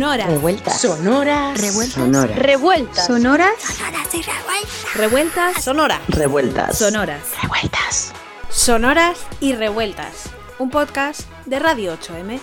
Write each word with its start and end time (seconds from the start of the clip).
Sonoras. 0.00 0.28
Revueltas. 0.28 0.80
Sonoras. 0.80 1.60
Revueltas. 1.60 1.94
Sonoras. 1.94 2.36
Revueltas. 2.36 3.06
Sonoras. 3.06 4.94
Revueltas. 4.94 5.62
Sonoras. 5.62 6.00
Revueltas. 6.08 6.78
Sonoras. 6.78 7.20
Revueltas. 7.42 8.12
Sonoras 8.48 9.18
y 9.40 9.52
revueltas. 9.52 10.30
Un 10.58 10.70
podcast 10.70 11.28
de 11.44 11.58
Radio 11.58 11.98
8M. 11.98 12.40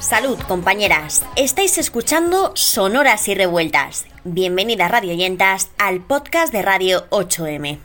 Salud, 0.00 0.38
compañeras. 0.46 1.22
Estáis 1.36 1.78
escuchando 1.78 2.52
Sonoras 2.54 3.26
y 3.28 3.34
Revueltas. 3.34 4.04
Bienvenidas, 4.24 4.90
radioyentas, 4.90 5.70
al 5.78 6.02
podcast 6.02 6.52
de 6.52 6.60
Radio 6.60 7.08
8M. 7.08 7.78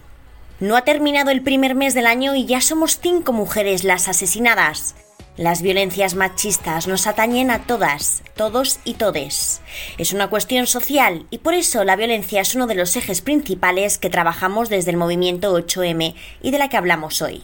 No 0.59 0.75
ha 0.75 0.81
terminado 0.81 1.31
el 1.31 1.41
primer 1.41 1.75
mes 1.75 1.93
del 1.93 2.07
año 2.07 2.35
y 2.35 2.45
ya 2.45 2.59
somos 2.59 2.99
cinco 3.01 3.31
mujeres 3.31 3.85
las 3.85 4.09
asesinadas. 4.09 4.95
Las 5.39 5.61
violencias 5.61 6.15
machistas 6.15 6.85
nos 6.85 7.07
atañen 7.07 7.49
a 7.49 7.59
todas, 7.59 8.23
todos 8.35 8.81
y 8.83 8.95
todes. 8.95 9.61
Es 9.97 10.11
una 10.11 10.29
cuestión 10.29 10.67
social 10.67 11.27
y 11.29 11.37
por 11.37 11.53
eso 11.53 11.85
la 11.85 11.95
violencia 11.95 12.41
es 12.41 12.55
uno 12.55 12.67
de 12.67 12.75
los 12.75 12.93
ejes 12.97 13.21
principales 13.21 13.97
que 13.97 14.09
trabajamos 14.09 14.67
desde 14.67 14.91
el 14.91 14.97
movimiento 14.97 15.57
8M 15.57 16.13
y 16.41 16.51
de 16.51 16.57
la 16.57 16.67
que 16.67 16.75
hablamos 16.75 17.21
hoy. 17.21 17.43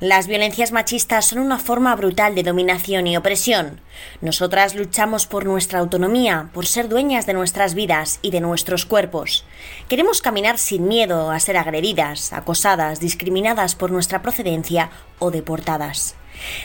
Las 0.00 0.26
violencias 0.26 0.72
machistas 0.72 1.26
son 1.26 1.38
una 1.38 1.60
forma 1.60 1.94
brutal 1.94 2.34
de 2.34 2.42
dominación 2.42 3.06
y 3.06 3.16
opresión. 3.16 3.80
Nosotras 4.20 4.74
luchamos 4.74 5.28
por 5.28 5.44
nuestra 5.44 5.78
autonomía, 5.78 6.50
por 6.52 6.66
ser 6.66 6.88
dueñas 6.88 7.26
de 7.26 7.34
nuestras 7.34 7.76
vidas 7.76 8.18
y 8.22 8.32
de 8.32 8.40
nuestros 8.40 8.86
cuerpos. 8.86 9.46
Queremos 9.88 10.20
caminar 10.20 10.58
sin 10.58 10.88
miedo 10.88 11.30
a 11.30 11.38
ser 11.38 11.58
agredidas, 11.58 12.32
acosadas, 12.32 12.98
discriminadas 12.98 13.76
por 13.76 13.92
nuestra 13.92 14.20
procedencia 14.20 14.90
o 15.20 15.30
deportadas. 15.30 16.16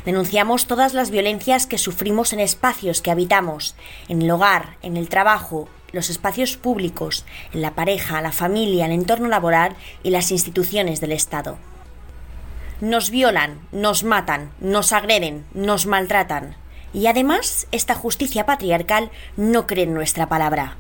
Denunciamos 0.06 0.68
todas 0.68 0.94
las 0.94 1.12
violencias 1.12 1.68
que 1.68 1.78
sufrimos 1.78 2.34
en 2.34 2.40
espacios 2.40 3.02
que 3.02 3.12
habitamos, 3.12 3.76
en 4.08 4.22
el 4.22 4.32
hogar, 4.32 4.78
en 4.82 4.98
el 4.98 5.10
trabajo, 5.10 5.70
los 5.92 6.10
espacios 6.10 6.58
públicos, 6.58 7.26
en 7.54 7.62
la 7.62 7.76
pareja, 7.76 8.22
la 8.22 8.32
familia, 8.32 8.86
el 8.86 8.92
entorno 8.92 9.28
laboral 9.28 9.76
y 10.04 10.12
las 10.12 10.32
instituciones 10.32 11.02
del 11.02 11.12
Estado. 11.12 11.58
Nos 12.82 13.10
violan, 13.10 13.60
nos 13.72 14.04
matan, 14.04 14.52
nos 14.60 14.94
agreden, 14.94 15.46
nos 15.54 15.86
maltratan. 15.86 16.56
Y 16.94 17.08
además, 17.08 17.68
esta 17.72 17.94
justicia 17.94 18.46
patriarcal 18.46 19.12
no 19.36 19.68
cree 19.68 19.84
en 19.84 19.94
nuestra 19.94 20.30
palabra. 20.30 20.78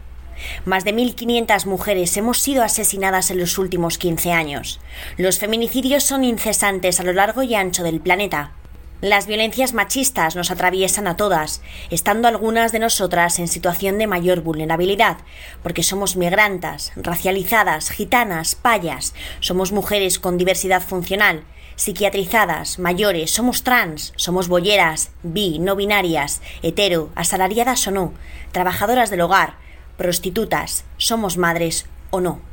Más 0.66 0.86
de 0.86 0.96
1.500 0.96 1.66
mujeres 1.66 2.16
hemos 2.18 2.40
sido 2.40 2.64
asesinadas 2.64 3.32
en 3.32 3.40
los 3.40 3.58
últimos 3.58 3.98
15 3.98 4.32
años. 4.32 4.80
Los 5.18 5.40
feminicidios 5.40 6.04
son 6.04 6.24
incesantes 6.24 7.00
a 7.00 7.04
lo 7.04 7.14
largo 7.14 7.44
y 7.44 7.56
ancho 7.56 7.84
del 7.84 8.00
planeta. 8.00 8.54
Las 9.02 9.28
violencias 9.28 9.74
machistas 9.74 10.36
nos 10.36 10.52
atraviesan 10.52 11.08
a 11.08 11.16
todas, 11.16 11.62
estando 11.90 12.28
algunas 12.28 12.74
de 12.74 12.80
nosotras 12.80 13.40
en 13.40 13.48
situación 13.48 13.98
de 13.98 14.08
mayor 14.08 14.42
vulnerabilidad, 14.42 15.20
porque 15.64 15.84
somos 15.84 16.18
migrantas, 16.18 16.92
racializadas, 16.98 17.92
gitanas, 17.92 18.56
payas, 18.56 19.14
somos 19.40 19.72
mujeres 19.72 20.20
con 20.20 20.38
diversidad 20.38 20.82
funcional, 20.82 21.46
psiquiatrizadas, 21.78 22.78
mayores, 22.78 23.32
somos 23.32 23.64
trans, 23.64 24.12
somos 24.18 24.50
bolleras, 24.50 25.12
bi, 25.24 25.60
no 25.60 25.78
binarias, 25.78 26.42
hetero, 26.62 27.10
asalariadas 27.16 27.88
o 27.88 27.92
no, 27.92 28.14
trabajadoras 28.52 29.10
del 29.10 29.22
hogar, 29.22 29.54
prostitutas, 29.96 30.84
somos 30.98 31.38
madres 31.38 31.86
o 32.10 32.20
no. 32.20 32.49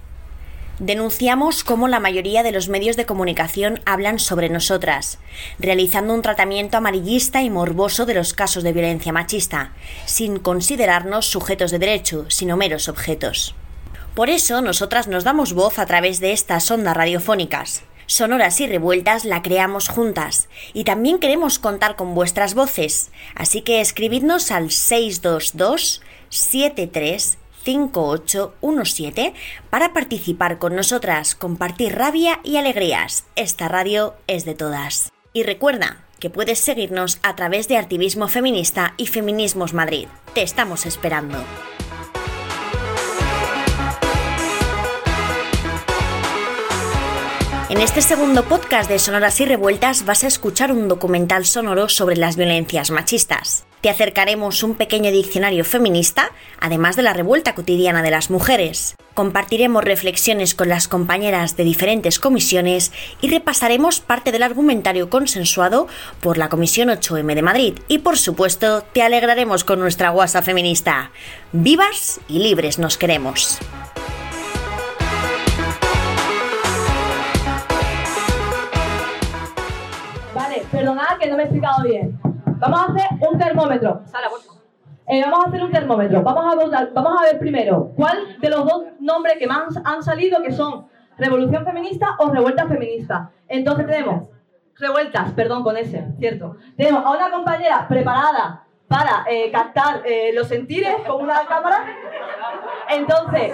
Denunciamos 0.79 1.65
cómo 1.65 1.89
la 1.89 2.01
mayoría 2.01 2.43
de 2.43 2.53
los 2.53 2.69
medios 2.69 2.97
de 2.97 3.07
comunicación 3.07 3.81
hablan 3.87 4.19
sobre 4.19 4.51
nosotras, 4.51 5.19
realizando 5.59 6.13
un 6.13 6.21
tratamiento 6.21 6.77
amarillista 6.77 7.41
y 7.41 7.49
morboso 7.49 8.05
de 8.05 8.13
los 8.13 8.35
casos 8.35 8.63
de 8.63 8.75
violencia 8.75 9.11
machista, 9.11 9.73
sin 10.05 10.39
considerarnos 10.39 11.25
sujetos 11.25 11.71
de 11.71 11.79
derecho, 11.79 12.27
sino 12.29 12.59
meros 12.59 12.91
objetos. 12.91 13.55
Por 14.15 14.29
eso 14.29 14.61
nosotras 14.61 15.09
nos 15.09 15.25
damos 15.25 15.55
voz 15.55 15.79
a 15.79 15.87
través 15.87 16.21
de 16.21 16.33
estas 16.33 16.71
ondas 16.71 16.95
radiofónicas. 16.95 17.83
Sonoras 18.07 18.61
y 18.61 18.67
Revueltas 18.67 19.25
la 19.25 19.41
creamos 19.41 19.89
juntas 19.89 20.49
y 20.75 20.85
también 20.85 21.19
queremos 21.19 21.59
contar 21.59 21.97
con 21.97 22.15
vuestras 22.15 22.55
voces, 22.55 23.11
así 23.35 23.63
que 23.63 23.81
escribidnos 23.81 24.51
al 24.51 24.71
622 24.71 26.03
73 26.29 27.39
5817 27.67 29.35
para 29.69 29.93
participar 29.93 30.59
con 30.59 30.75
nosotras, 30.77 31.35
compartir 31.35 31.97
rabia 31.97 32.39
y 32.45 32.57
alegrías. 32.57 33.27
Esta 33.35 33.69
radio 33.69 34.15
es 34.29 34.45
de 34.45 34.55
todas. 34.55 35.13
Y 35.33 35.43
recuerda 35.43 36.05
que 36.21 36.31
puedes 36.31 36.61
seguirnos 36.61 37.19
a 37.23 37.37
través 37.37 37.69
de 37.69 37.77
Activismo 37.77 38.29
Feminista 38.29 38.95
y 38.97 39.09
Feminismos 39.09 39.75
Madrid. 39.75 40.09
Te 40.33 40.43
estamos 40.43 40.87
esperando. 40.87 41.39
En 47.69 47.81
este 47.81 48.01
segundo 48.01 48.45
podcast 48.45 48.89
de 48.89 49.01
Sonoras 49.01 49.41
y 49.41 49.45
Revueltas 49.45 50.05
vas 50.05 50.23
a 50.23 50.29
escuchar 50.29 50.71
un 50.71 50.87
documental 50.87 51.45
sonoro 51.45 51.89
sobre 51.89 52.17
las 52.17 52.37
violencias 52.37 52.93
machistas. 52.93 53.67
Te 53.81 53.91
acercaremos 53.91 54.63
un 54.63 54.77
pequeño 54.77 55.11
diccionario 55.11 55.65
feminista, 55.65 56.31
además 56.61 56.95
de 56.95 57.03
la 57.03 57.13
revuelta 57.13 57.57
cotidiana 57.57 58.05
de 58.05 58.13
las 58.13 58.31
mujeres. 58.31 58.95
Compartiremos 59.15 59.83
reflexiones 59.83 60.55
con 60.55 60.69
las 60.69 60.87
compañeras 60.87 61.57
de 61.57 61.65
diferentes 61.65 62.21
comisiones 62.21 62.93
y 63.21 63.31
repasaremos 63.31 63.99
parte 63.99 64.31
del 64.31 64.45
argumentario 64.45 65.11
consensuado 65.11 65.89
por 66.21 66.39
la 66.39 66.49
Comisión 66.49 66.89
8M 66.89 67.35
de 67.35 67.43
Madrid. 67.43 67.79
Y 67.89 67.99
por 67.99 68.17
supuesto, 68.17 68.85
te 68.93 69.03
alegraremos 69.03 69.65
con 69.65 69.81
nuestra 69.81 70.11
guasa 70.11 70.41
feminista. 70.41 71.11
Vivas 71.53 72.21
y 72.29 72.39
libres 72.39 72.79
nos 72.79 72.97
queremos. 72.97 73.59
Perdonad 80.87 81.19
que 81.19 81.29
no 81.29 81.37
me 81.37 81.43
he 81.43 81.47
explicado 81.47 81.83
bien. 81.83 82.19
Vamos 82.59 82.81
a 82.81 82.85
hacer 82.85 83.09
un 83.29 83.39
termómetro. 83.39 84.03
Sara, 84.07 84.29
por 84.31 84.41
favor. 84.41 84.63
Eh, 85.09 85.21
vamos 85.25 85.45
a 85.45 85.49
hacer 85.49 85.63
un 85.65 85.73
termómetro. 85.73 86.23
Vamos 86.23 86.53
a, 86.53 86.57
votar- 86.57 86.91
vamos 86.93 87.21
a 87.21 87.25
ver 87.25 87.39
primero 87.41 87.91
cuál 87.97 88.39
de 88.41 88.51
los 88.51 88.65
dos 88.65 88.85
nombres 89.01 89.37
que 89.39 89.47
más 89.49 89.65
han 89.85 90.03
salido 90.03 90.43
que 90.43 90.53
son 90.53 90.87
revolución 91.19 91.65
feminista 91.65 92.15
o 92.19 92.31
revuelta 92.31 92.67
feminista. 92.69 93.31
Entonces 93.49 93.87
tenemos 93.87 94.29
revueltas, 94.77 95.33
perdón 95.33 95.63
con 95.65 95.77
ese, 95.77 96.07
cierto. 96.21 96.57
Tenemos 96.77 97.05
a 97.05 97.11
una 97.11 97.31
compañera 97.33 97.87
preparada 97.89 98.63
para 98.89 99.25
eh, 99.29 99.51
captar 99.51 100.03
eh, 100.07 100.31
los 100.35 100.47
sentires 100.47 100.95
con 101.07 101.23
una 101.23 101.45
cámara. 101.47 101.85
Entonces, 102.91 103.53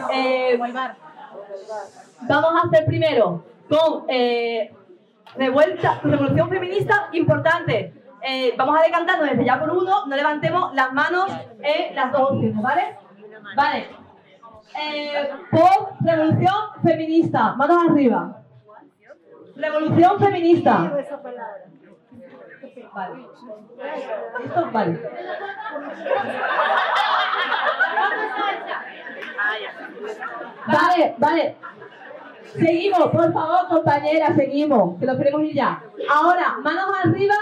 vamos 2.28 2.52
a 2.62 2.66
hacer 2.66 2.84
primero 2.84 3.42
con 3.68 4.04
revuelta, 5.36 6.00
revolución 6.02 6.48
feminista 6.48 7.08
importante. 7.12 7.94
Eh, 8.22 8.54
vamos 8.56 8.78
a 8.78 8.82
decantarnos 8.82 9.30
desde 9.30 9.44
ya 9.44 9.58
por 9.58 9.70
uno, 9.70 10.06
no 10.06 10.16
levantemos 10.16 10.74
las 10.74 10.92
manos 10.92 11.26
en 11.60 11.94
las 11.94 12.12
dos 12.12 12.30
opciones, 12.30 12.62
¿vale? 12.62 12.98
Vale. 13.56 13.88
Eh, 14.80 15.30
por 15.50 15.96
revolución 16.00 16.54
feminista, 16.82 17.54
manos 17.54 17.90
arriba. 17.90 18.42
Revolución 19.56 20.18
feminista. 20.18 20.92
Vale. 22.94 23.26
¿Listo? 24.42 24.70
Vale. 24.70 25.00
Vale, 30.66 31.14
vale. 31.18 31.56
Seguimos, 32.54 33.10
por 33.10 33.32
favor, 33.32 33.68
compañeras, 33.68 34.36
seguimos, 34.36 34.98
que 34.98 35.06
nos 35.06 35.16
queremos 35.16 35.42
ir 35.42 35.54
ya. 35.54 35.82
Ahora, 36.08 36.58
manos 36.62 36.86
arriba 37.02 37.34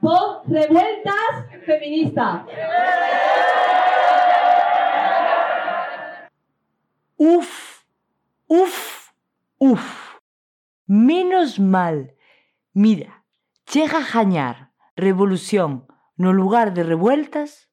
por 0.00 0.42
revueltas 0.48 1.46
feministas. 1.64 2.42
Uf, 7.16 7.82
uf, 8.48 9.10
uf. 9.58 10.18
Menos 10.86 11.58
mal. 11.58 12.14
Mira, 12.72 13.24
chega 13.66 13.98
a 13.98 14.12
gañar 14.12 14.70
revolución 14.96 15.86
no 16.16 16.32
lugar 16.32 16.72
de 16.72 16.82
revueltas 16.82 17.68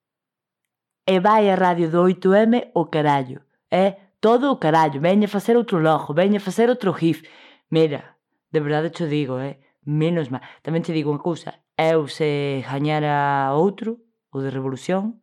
e 1.05 1.19
vai 1.19 1.49
a 1.49 1.55
radio 1.55 1.89
do 1.89 2.03
8M 2.03 2.71
o 2.73 2.85
carallo. 2.87 3.41
É 3.71 4.06
todo 4.19 4.51
o 4.51 4.59
carallo, 4.59 4.99
veña 5.01 5.27
facer 5.27 5.55
outro 5.57 5.77
logo, 5.79 6.13
veña 6.13 6.39
facer 6.39 6.69
outro 6.69 6.93
gif. 6.93 7.23
Mira, 7.69 8.17
de 8.51 8.59
verdade 8.59 8.89
te 8.89 9.05
digo, 9.05 9.39
eh, 9.39 9.59
menos 9.85 10.31
mal. 10.31 10.41
Tamén 10.65 10.81
te 10.81 10.95
digo 10.95 11.13
unha 11.13 11.21
cousa, 11.21 11.61
eu 11.77 12.09
se 12.09 12.65
gañara 12.65 13.53
outro, 13.53 14.01
o 14.33 14.41
de 14.41 14.49
revolución, 14.49 15.21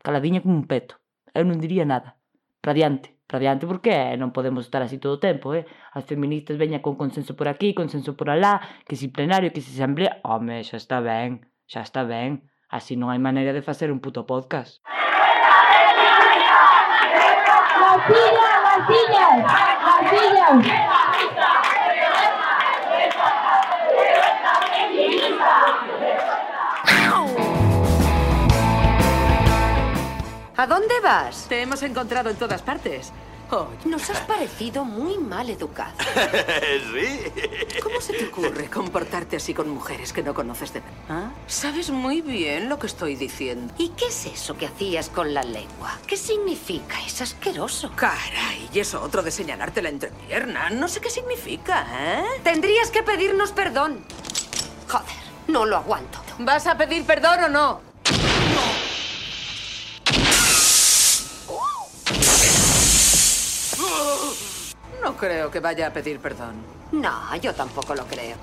caladiña 0.00 0.40
como 0.40 0.56
un 0.56 0.66
peto. 0.66 0.96
Eu 1.36 1.44
non 1.44 1.60
diría 1.60 1.84
nada. 1.84 2.16
Pra 2.60 2.72
diante, 2.72 3.16
pra 3.28 3.38
diante, 3.38 3.64
porque 3.68 3.92
eh, 3.92 4.16
non 4.16 4.34
podemos 4.34 4.66
estar 4.66 4.82
así 4.82 4.96
todo 4.96 5.20
o 5.20 5.22
tempo, 5.22 5.52
eh? 5.54 5.64
As 5.92 6.04
feministas 6.08 6.56
veña 6.56 6.82
con 6.84 6.96
consenso 6.96 7.36
por 7.36 7.48
aquí, 7.48 7.72
consenso 7.72 8.16
por 8.16 8.28
alá, 8.28 8.60
que 8.84 8.96
si 8.96 9.08
plenario, 9.08 9.52
que 9.52 9.60
si 9.60 9.72
asamblea... 9.76 10.20
Home, 10.24 10.64
xa 10.64 10.76
está 10.76 11.00
ben, 11.00 11.44
xa 11.68 11.80
está 11.84 12.04
ben. 12.04 12.48
Así 12.68 12.96
non 12.96 13.10
hai 13.12 13.20
maneira 13.20 13.52
de 13.54 13.64
facer 13.64 13.88
un 13.90 14.00
puto 14.00 14.24
podcast. 14.28 14.80
Marcilla, 17.90 18.48
Marcilla, 18.62 19.26
Marcilla. 19.82 20.48
¿A 30.56 30.66
dónde 30.66 31.00
vas? 31.02 31.46
Te 31.48 31.62
hemos 31.62 31.82
encontrado 31.82 32.30
en 32.30 32.36
todas 32.36 32.62
partes. 32.62 33.12
Oh, 33.52 33.66
Nos 33.84 34.08
has 34.10 34.20
parecido 34.20 34.84
muy 34.84 35.18
mal 35.18 35.50
educado. 35.50 35.92
sí. 36.94 37.80
¿Cómo 37.82 38.00
se 38.00 38.12
te 38.12 38.26
ocurre 38.26 38.70
comportarte 38.70 39.36
así 39.36 39.54
con 39.54 39.68
mujeres 39.68 40.12
que 40.12 40.22
no 40.22 40.34
conoces 40.34 40.72
de 40.72 40.80
verdad? 40.80 41.30
Sabes 41.48 41.90
muy 41.90 42.20
bien 42.20 42.68
lo 42.68 42.78
que 42.78 42.86
estoy 42.86 43.16
diciendo. 43.16 43.74
¿Y 43.76 43.88
qué 43.90 44.06
es 44.06 44.26
eso 44.26 44.56
que 44.56 44.66
hacías 44.66 45.08
con 45.08 45.34
la 45.34 45.42
lengua? 45.42 45.98
¿Qué 46.06 46.16
significa? 46.16 46.96
Es 47.04 47.20
asqueroso. 47.22 47.90
Caray, 47.96 48.68
y 48.72 48.78
eso 48.78 49.02
otro 49.02 49.22
de 49.22 49.32
señalarte 49.32 49.82
la 49.82 49.88
entrepierna. 49.88 50.70
No 50.70 50.86
sé 50.86 51.00
qué 51.00 51.10
significa, 51.10 51.86
¿eh? 51.92 52.24
Tendrías 52.44 52.90
que 52.92 53.02
pedirnos 53.02 53.50
perdón. 53.50 54.04
Joder, 54.88 55.06
no 55.48 55.66
lo 55.66 55.76
aguanto. 55.76 56.20
¿Vas 56.38 56.66
a 56.68 56.76
pedir 56.78 57.04
perdón 57.04 57.44
o 57.44 57.48
no? 57.48 57.89
Creo 65.20 65.50
que 65.50 65.60
vaya 65.60 65.86
a 65.88 65.92
pedir 65.92 66.18
perdón. 66.18 66.54
No, 66.92 67.36
yo 67.36 67.54
tampoco 67.54 67.94
lo 67.94 68.04
creo. 68.06 68.36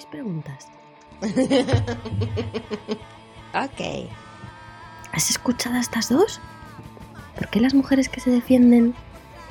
Mis 0.00 0.06
preguntas? 0.06 0.68
ok. 3.54 4.08
¿Has 5.12 5.28
escuchado 5.30 5.76
a 5.76 5.80
estas 5.80 6.08
dos? 6.08 6.40
¿Por 7.36 7.48
qué 7.48 7.60
las 7.60 7.74
mujeres 7.74 8.08
que 8.08 8.20
se 8.20 8.30
defienden 8.30 8.94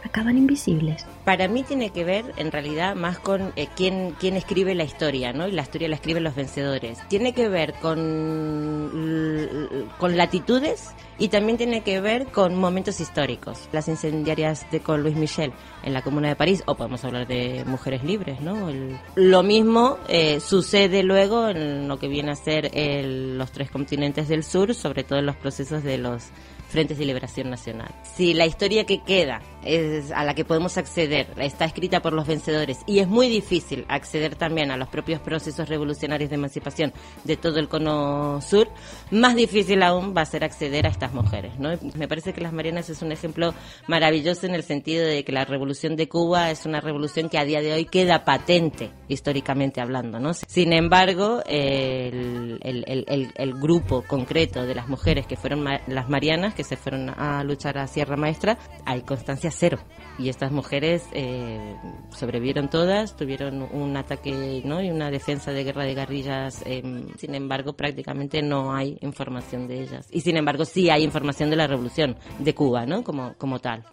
acaban 0.03 0.37
invisibles? 0.37 1.05
Para 1.25 1.47
mí 1.47 1.63
tiene 1.63 1.89
que 1.91 2.03
ver, 2.03 2.25
en 2.37 2.51
realidad, 2.51 2.95
más 2.95 3.19
con 3.19 3.53
eh, 3.55 3.67
quién, 3.75 4.15
quién 4.19 4.35
escribe 4.35 4.73
la 4.75 4.83
historia, 4.83 5.33
¿no? 5.33 5.47
Y 5.47 5.51
la 5.51 5.61
historia 5.61 5.87
la 5.87 5.95
escriben 5.95 6.23
los 6.23 6.35
vencedores. 6.35 6.99
Tiene 7.07 7.33
que 7.33 7.49
ver 7.49 7.73
con, 7.81 9.79
con 9.97 10.17
latitudes 10.17 10.91
y 11.17 11.27
también 11.27 11.57
tiene 11.57 11.81
que 11.81 11.99
ver 12.01 12.27
con 12.27 12.55
momentos 12.55 12.99
históricos. 12.99 13.67
Las 13.71 13.87
incendiarias 13.87 14.65
de 14.71 14.79
con 14.79 15.01
Luis 15.03 15.15
Michel 15.15 15.51
en 15.83 15.93
la 15.93 16.01
Comuna 16.01 16.29
de 16.29 16.35
París, 16.35 16.63
o 16.65 16.75
podemos 16.75 17.03
hablar 17.03 17.27
de 17.27 17.63
mujeres 17.65 18.03
libres, 18.03 18.39
¿no? 18.41 18.69
El- 18.69 18.97
lo 19.15 19.43
mismo 19.43 19.97
eh, 20.07 20.39
sucede 20.39 21.03
luego 21.03 21.49
en 21.49 21.87
lo 21.87 21.99
que 21.99 22.07
viene 22.07 22.31
a 22.31 22.35
ser 22.35 22.69
el- 22.73 23.37
los 23.37 23.51
tres 23.51 23.69
continentes 23.69 24.27
del 24.29 24.43
sur, 24.43 24.73
sobre 24.73 25.03
todo 25.03 25.19
en 25.19 25.25
los 25.25 25.35
procesos 25.35 25.83
de 25.83 25.97
los 25.97 26.23
Frentes 26.69 26.98
de 26.98 27.06
Liberación 27.06 27.50
Nacional. 27.50 27.89
Si 28.16 28.33
la 28.33 28.45
historia 28.45 28.86
que 28.86 29.01
queda 29.04 29.42
es 29.66 30.12
a 30.12 30.24
la 30.24 30.33
que 30.36 30.45
podemos 30.45 30.77
acceder 30.77 31.27
está 31.38 31.66
escrita 31.66 32.01
por 32.01 32.13
los 32.13 32.27
vencedores 32.27 32.80
y 32.86 33.00
es 33.00 33.07
muy 33.07 33.27
difícil 33.27 33.86
acceder 33.89 34.36
también 34.36 34.71
a 34.71 34.77
los 34.77 34.88
propios 34.88 35.19
procesos 35.19 35.68
revolucionarios 35.68 36.30
de 36.30 36.36
emancipación 36.36 36.94
de 37.24 37.36
todo 37.38 37.60
el 37.60 37.68
cono 37.68 38.39
sur, 38.42 38.69
más 39.12 39.36
difícil 39.36 39.81
aún 39.83 40.13
va 40.16 40.21
a 40.21 40.25
ser 40.25 40.44
acceder 40.44 40.86
a 40.86 40.89
estas 40.89 41.13
mujeres. 41.13 41.57
¿no? 41.60 41.69
Me 41.95 42.07
parece 42.07 42.33
que 42.33 42.42
las 42.42 42.54
Marianas 42.54 42.89
es 42.89 43.01
un 43.01 43.12
ejemplo 43.12 43.54
maravilloso 43.88 44.45
en 44.45 44.56
el 44.56 44.63
sentido 44.63 45.06
de 45.06 45.24
que 45.25 45.31
la 45.31 45.45
revolución 45.45 45.95
de 45.95 46.07
Cuba 46.07 46.51
es 46.51 46.66
una 46.66 46.80
revolución 46.81 47.30
que 47.30 47.38
a 47.39 47.45
día 47.45 47.62
de 47.62 47.74
hoy 47.74 47.86
queda 47.86 48.24
patente 48.24 48.92
históricamente 49.07 49.81
hablando. 49.81 50.19
¿no? 50.19 50.33
Sin 50.33 50.71
embargo, 50.74 51.42
el, 51.48 52.60
el- 52.62 52.83
el- 52.88 53.31
el- 53.36 53.54
grupo 53.60 54.04
concreto 54.07 54.66
de 54.66 54.75
las 54.75 54.88
mujeres 54.88 55.25
que 55.25 55.36
fueron 55.36 55.66
las 55.88 56.07
Marianas, 56.10 56.54
que 56.59 56.65
se 56.65 56.75
fueron 56.75 57.09
a 57.09 57.41
luchar 57.45 57.77
a 57.77 57.88
Sierra 57.88 58.17
Maestra, 58.17 58.57
hay 58.83 59.03
constancia 59.03 59.50
cero. 59.50 59.79
Y 60.17 60.27
estas 60.27 60.51
mujeres 60.51 61.06
eh, 61.13 61.73
sobrevivieron 62.09 62.69
todas, 62.69 63.15
tuvieron 63.15 63.61
un 63.61 63.95
ataque 63.95 64.61
¿no? 64.65 64.83
y 64.83 64.91
una 64.91 65.09
defensa 65.09 65.53
de 65.53 65.63
guerra 65.63 65.85
de 65.85 65.95
guerrillas. 65.95 66.61
eh, 66.65 66.83
sin 67.17 67.33
embargo, 67.33 67.77
prácticamente 67.77 68.41
no 68.41 68.73
hay 68.75 68.97
información 69.00 69.69
de 69.69 69.83
ellas. 69.83 70.09
Y 70.11 70.19
sin 70.19 70.35
embargo, 70.35 70.65
sí 70.65 70.89
hay 70.89 71.06
información 71.06 71.50
de 71.50 71.56
la 71.56 71.65
revolución 71.65 72.17
de 72.39 72.53
Cuba, 72.53 72.85
¿no? 72.85 73.06
Como, 73.06 73.35
como 73.38 73.59
tal. 73.59 73.85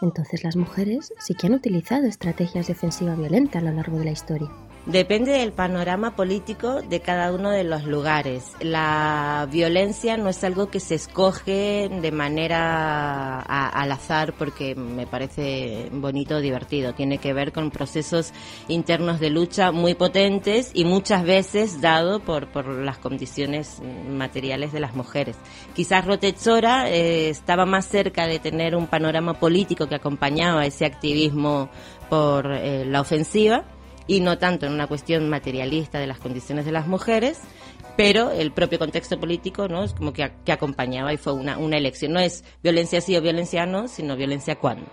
Entonces 0.00 0.44
las 0.44 0.54
mujeres 0.54 1.12
sí 1.18 1.34
que 1.34 1.48
han 1.48 1.54
utilizado 1.54 2.06
estrategias 2.06 2.68
de 2.68 2.74
ofensiva 2.74 3.16
violenta 3.16 3.58
a 3.58 3.62
lo 3.62 3.72
largo 3.72 3.98
de 3.98 4.04
la 4.04 4.12
historia. 4.12 4.50
Depende 4.86 5.32
del 5.32 5.52
panorama 5.52 6.14
político 6.14 6.82
de 6.82 7.00
cada 7.00 7.32
uno 7.32 7.50
de 7.50 7.64
los 7.64 7.84
lugares. 7.84 8.52
La 8.60 9.48
violencia 9.50 10.18
no 10.18 10.28
es 10.28 10.44
algo 10.44 10.68
que 10.68 10.78
se 10.78 10.94
escoge 10.94 11.88
de 11.88 12.12
manera 12.12 13.40
a- 13.40 13.68
al 13.70 13.90
azar 13.92 14.34
porque 14.34 14.74
me 14.74 15.06
parece 15.06 15.88
bonito 15.90 16.38
divertido. 16.38 16.92
Tiene 16.92 17.16
que 17.16 17.32
ver 17.32 17.50
con 17.52 17.70
procesos 17.70 18.34
internos 18.68 19.20
de 19.20 19.30
lucha 19.30 19.72
muy 19.72 19.94
potentes 19.94 20.70
y 20.74 20.84
muchas 20.84 21.24
veces 21.24 21.80
dado 21.80 22.20
por, 22.20 22.48
por 22.48 22.66
las 22.66 22.98
condiciones 22.98 23.80
materiales 24.10 24.70
de 24.74 24.80
las 24.80 24.94
mujeres. 24.94 25.36
Quizás 25.74 26.04
Rotechora 26.04 26.90
eh, 26.90 27.30
estaba 27.30 27.64
más 27.64 27.86
cerca 27.86 28.26
de 28.26 28.38
tener 28.38 28.76
un 28.76 28.86
panorama 28.86 29.32
político 29.40 29.88
que 29.88 29.94
acompañaba 29.94 30.66
ese 30.66 30.84
activismo 30.84 31.70
por 32.10 32.52
eh, 32.52 32.84
la 32.84 33.00
ofensiva 33.00 33.64
y 34.06 34.20
no 34.20 34.38
tanto 34.38 34.66
en 34.66 34.72
una 34.72 34.86
cuestión 34.86 35.28
materialista 35.28 35.98
de 35.98 36.06
las 36.06 36.18
condiciones 36.18 36.64
de 36.64 36.72
las 36.72 36.86
mujeres, 36.86 37.40
pero 37.96 38.30
el 38.30 38.52
propio 38.52 38.78
contexto 38.78 39.18
político 39.18 39.68
no 39.68 39.84
es 39.84 39.94
como 39.94 40.12
que, 40.12 40.32
que 40.44 40.52
acompañaba 40.52 41.12
y 41.12 41.16
fue 41.16 41.32
una, 41.32 41.58
una 41.58 41.76
elección. 41.76 42.12
No 42.12 42.20
es 42.20 42.44
violencia 42.62 43.00
sí 43.00 43.16
o 43.16 43.22
violencia 43.22 43.66
no, 43.66 43.88
sino 43.88 44.16
violencia 44.16 44.56
cuándo. 44.56 44.86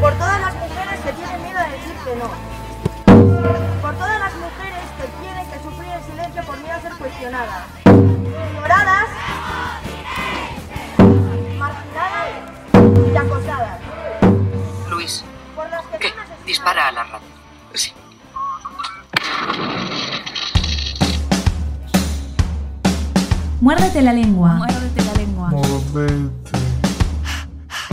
Por 0.00 0.12
todas 0.12 0.40
las 0.40 0.54
mujeres 0.54 1.00
que 1.04 1.12
tienen 1.12 1.42
miedo 1.42 1.58
de 1.58 1.70
decir 1.72 1.94
que 2.04 2.14
no. 2.16 2.30
Por 3.82 3.94
todas 3.96 4.18
las 4.20 4.34
mujeres 4.36 4.84
que 4.96 5.06
tienen 5.20 5.46
que 5.50 5.58
sufrir 5.58 5.90
en 5.90 6.04
silencio 6.04 6.42
por 6.44 6.58
miedo 6.58 6.74
a 6.74 6.80
ser 6.80 6.92
cuestionadas. 6.92 7.64
Ignoradas, 7.86 9.08
Dispara 16.58 16.88
a 16.88 16.90
la 16.92 17.04
radio. 17.04 17.28
Sí. 17.72 17.92
Muérdete 23.60 24.02
la 24.02 24.12
lengua. 24.12 24.54
Muérdete 24.54 25.04
la 25.04 25.14
lengua. 25.14 25.50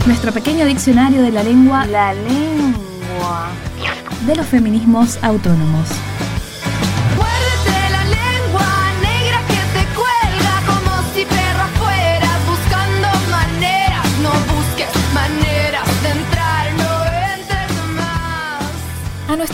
Nuestro 0.04 0.32
pequeño 0.32 0.66
diccionario 0.66 1.22
de 1.22 1.30
la 1.30 1.44
lengua. 1.44 1.86
La 1.86 2.12
lengua. 2.12 3.50
De 4.26 4.34
los 4.34 4.46
feminismos 4.46 5.22
autónomos. 5.22 5.88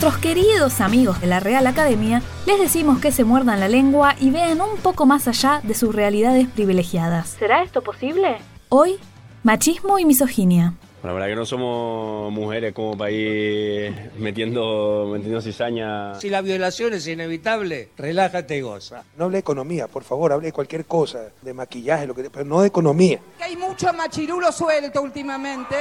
Nuestros 0.03 0.21
queridos 0.21 0.81
amigos 0.81 1.21
de 1.21 1.29
la 1.29 1.39
Real 1.39 1.65
Academia 1.65 2.23
les 2.45 2.59
decimos 2.59 2.99
que 2.99 3.13
se 3.13 3.23
muerdan 3.23 3.61
la 3.61 3.69
lengua 3.69 4.17
y 4.19 4.31
vean 4.31 4.61
un 4.61 4.77
poco 4.79 5.07
más 5.07 5.29
allá 5.29 5.61
de 5.63 5.75
sus 5.75 5.95
realidades 5.95 6.49
privilegiadas. 6.49 7.37
¿Será 7.39 7.63
esto 7.63 7.83
posible? 7.83 8.39
Hoy, 8.69 8.99
machismo 9.45 10.01
y 10.01 10.05
misoginia. 10.05 10.75
La 11.05 11.13
verdad 11.13 11.29
que 11.29 11.37
no 11.37 11.47
somos 11.47 12.33
mujeres 12.33 12.75
como 12.75 12.99
para 12.99 13.13
ir 13.13 14.11
metiendo, 14.19 15.09
metiendo 15.13 15.41
cizaña. 15.41 16.17
Si 16.17 16.31
la 16.31 16.41
violación 16.41 16.95
es 16.95 17.07
inevitable, 17.07 17.91
relájate 17.97 18.57
y 18.57 18.61
goza. 18.61 19.05
No 19.17 19.27
hable 19.27 19.37
de 19.37 19.41
economía, 19.41 19.87
por 19.87 20.03
favor, 20.03 20.33
hable 20.33 20.47
de 20.47 20.53
cualquier 20.53 20.85
cosa, 20.85 21.29
de 21.41 21.55
maquillaje, 21.55 22.09
lo 22.09 22.15
que, 22.17 22.29
pero 22.29 22.45
no 22.45 22.63
de 22.63 22.67
economía. 22.67 23.21
Que 23.39 23.45
hay 23.45 23.57
mucho 23.57 23.93
machirulo 23.93 24.51
suelto 24.51 25.01
últimamente 25.01 25.77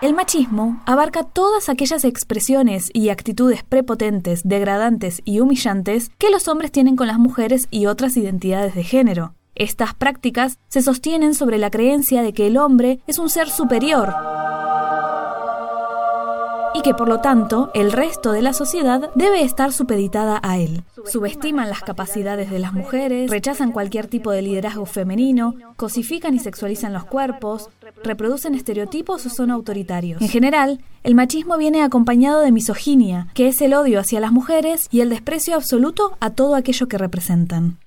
El 0.00 0.14
machismo 0.14 0.80
abarca 0.86 1.24
todas 1.24 1.68
aquellas 1.68 2.04
expresiones 2.04 2.88
y 2.92 3.08
actitudes 3.08 3.64
prepotentes, 3.64 4.42
degradantes 4.44 5.22
y 5.24 5.40
humillantes 5.40 6.12
que 6.18 6.30
los 6.30 6.46
hombres 6.46 6.70
tienen 6.70 6.94
con 6.94 7.08
las 7.08 7.18
mujeres 7.18 7.66
y 7.72 7.86
otras 7.86 8.16
identidades 8.16 8.76
de 8.76 8.84
género. 8.84 9.34
Estas 9.56 9.94
prácticas 9.94 10.58
se 10.68 10.82
sostienen 10.82 11.34
sobre 11.34 11.58
la 11.58 11.70
creencia 11.70 12.22
de 12.22 12.32
que 12.32 12.46
el 12.46 12.58
hombre 12.58 13.00
es 13.08 13.18
un 13.18 13.28
ser 13.28 13.50
superior 13.50 14.14
y 16.74 16.82
que 16.82 16.94
por 16.94 17.08
lo 17.08 17.20
tanto 17.20 17.70
el 17.74 17.92
resto 17.92 18.32
de 18.32 18.42
la 18.42 18.52
sociedad 18.52 19.10
debe 19.14 19.42
estar 19.42 19.72
supeditada 19.72 20.40
a 20.42 20.58
él. 20.58 20.84
Subestiman 21.06 21.68
las 21.68 21.80
capacidades 21.80 22.50
de 22.50 22.58
las 22.58 22.72
mujeres, 22.72 23.30
rechazan 23.30 23.72
cualquier 23.72 24.06
tipo 24.06 24.30
de 24.30 24.42
liderazgo 24.42 24.86
femenino, 24.86 25.54
cosifican 25.76 26.34
y 26.34 26.38
sexualizan 26.38 26.92
los 26.92 27.04
cuerpos, 27.04 27.70
reproducen 28.02 28.54
estereotipos 28.54 29.24
o 29.26 29.30
son 29.30 29.50
autoritarios. 29.50 30.20
En 30.20 30.28
general, 30.28 30.80
el 31.02 31.14
machismo 31.14 31.56
viene 31.56 31.82
acompañado 31.82 32.40
de 32.40 32.52
misoginia, 32.52 33.28
que 33.34 33.48
es 33.48 33.60
el 33.60 33.74
odio 33.74 34.00
hacia 34.00 34.20
las 34.20 34.32
mujeres 34.32 34.88
y 34.90 35.00
el 35.00 35.10
desprecio 35.10 35.54
absoluto 35.54 36.16
a 36.20 36.30
todo 36.30 36.54
aquello 36.54 36.88
que 36.88 36.98
representan. 36.98 37.78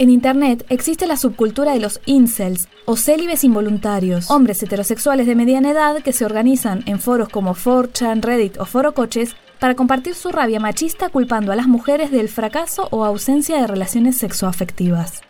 En 0.00 0.10
Internet 0.10 0.64
existe 0.68 1.08
la 1.08 1.16
subcultura 1.16 1.72
de 1.72 1.80
los 1.80 2.00
incels 2.06 2.68
o 2.84 2.96
célibes 2.96 3.42
involuntarios, 3.42 4.30
hombres 4.30 4.62
heterosexuales 4.62 5.26
de 5.26 5.34
mediana 5.34 5.72
edad 5.72 6.02
que 6.04 6.12
se 6.12 6.24
organizan 6.24 6.84
en 6.86 7.00
foros 7.00 7.28
como 7.28 7.56
4chan, 7.56 8.22
Reddit 8.22 8.60
o 8.60 8.64
Foro 8.64 8.94
Coches 8.94 9.34
para 9.58 9.74
compartir 9.74 10.14
su 10.14 10.30
rabia 10.30 10.60
machista 10.60 11.08
culpando 11.08 11.50
a 11.50 11.56
las 11.56 11.66
mujeres 11.66 12.12
del 12.12 12.28
fracaso 12.28 12.86
o 12.92 13.04
ausencia 13.04 13.60
de 13.60 13.66
relaciones 13.66 14.16
sexoafectivas. 14.18 15.22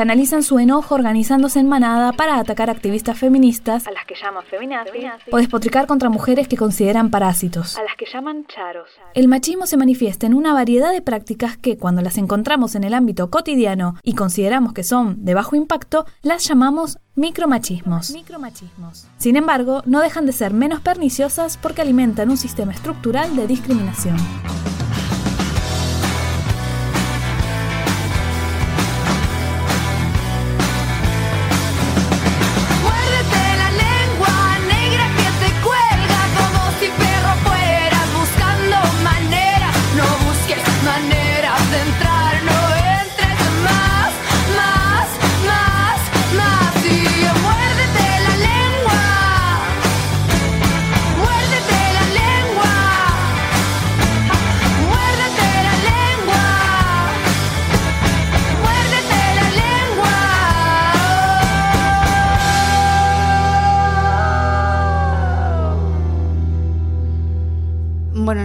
Canalizan 0.00 0.42
su 0.42 0.58
enojo 0.58 0.94
organizándose 0.94 1.60
en 1.60 1.68
manada 1.68 2.12
para 2.12 2.38
atacar 2.38 2.70
activistas 2.70 3.18
feministas, 3.18 3.86
a 3.86 3.90
las 3.90 4.06
que 4.06 4.14
llaman 4.14 4.44
feminazis, 4.46 5.04
o 5.30 5.36
despotricar 5.36 5.86
contra 5.86 6.08
mujeres 6.08 6.48
que 6.48 6.56
consideran 6.56 7.10
parásitos, 7.10 7.76
a 7.76 7.82
las 7.82 7.96
que 7.98 8.06
llaman 8.10 8.46
charos. 8.46 8.88
El 9.12 9.28
machismo 9.28 9.66
se 9.66 9.76
manifiesta 9.76 10.26
en 10.26 10.32
una 10.32 10.54
variedad 10.54 10.90
de 10.90 11.02
prácticas 11.02 11.58
que, 11.58 11.76
cuando 11.76 12.00
las 12.00 12.16
encontramos 12.16 12.76
en 12.76 12.84
el 12.84 12.94
ámbito 12.94 13.28
cotidiano 13.28 13.96
y 14.02 14.14
consideramos 14.14 14.72
que 14.72 14.84
son 14.84 15.22
de 15.22 15.34
bajo 15.34 15.54
impacto, 15.54 16.06
las 16.22 16.48
llamamos 16.48 16.98
micromachismos. 17.14 18.10
micromachismos. 18.12 19.06
Sin 19.18 19.36
embargo, 19.36 19.82
no 19.84 20.00
dejan 20.00 20.24
de 20.24 20.32
ser 20.32 20.54
menos 20.54 20.80
perniciosas 20.80 21.58
porque 21.58 21.82
alimentan 21.82 22.30
un 22.30 22.38
sistema 22.38 22.72
estructural 22.72 23.36
de 23.36 23.46
discriminación. 23.46 24.16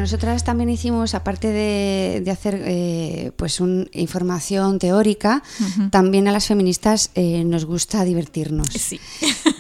Nosotras 0.05 0.43
también 0.43 0.69
hicimos, 0.69 1.15
aparte 1.15 1.47
de, 1.47 2.21
de 2.24 2.29
hacer 2.29 2.62
eh, 2.63 3.31
pues 3.38 3.59
un, 3.59 3.89
información 3.91 4.77
teórica, 4.77 5.41
también 5.89 6.27
a 6.27 6.31
las 6.31 6.45
feministas 6.45 7.09
eh, 7.15 7.43
nos 7.43 7.65
gusta 7.65 8.03
divertirnos. 8.05 8.67
Sí. 8.67 9.00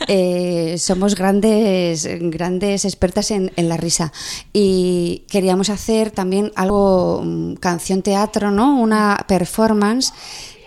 Eh, 0.07 0.75
somos 0.77 1.15
grandes, 1.15 2.07
grandes 2.29 2.85
expertas 2.85 3.31
en, 3.31 3.51
en 3.55 3.69
la 3.69 3.75
risa 3.75 4.13
y 4.53 5.23
queríamos 5.29 5.71
hacer 5.71 6.11
también 6.11 6.51
algo, 6.55 7.23
mm, 7.25 7.55
canción 7.55 8.03
teatro, 8.03 8.51
¿no? 8.51 8.79
Una 8.79 9.25
performance 9.27 10.13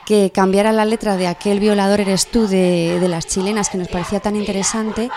que 0.06 0.32
cambiara 0.34 0.72
la 0.72 0.84
letra 0.84 1.16
de 1.16 1.28
aquel 1.28 1.60
violador 1.60 2.00
eres 2.00 2.26
tú 2.26 2.48
de, 2.48 2.98
de 2.98 3.08
las 3.08 3.28
chilenas 3.28 3.68
que 3.68 3.78
nos 3.78 3.86
parecía 3.86 4.18
tan 4.18 4.34
interesante 4.34 5.08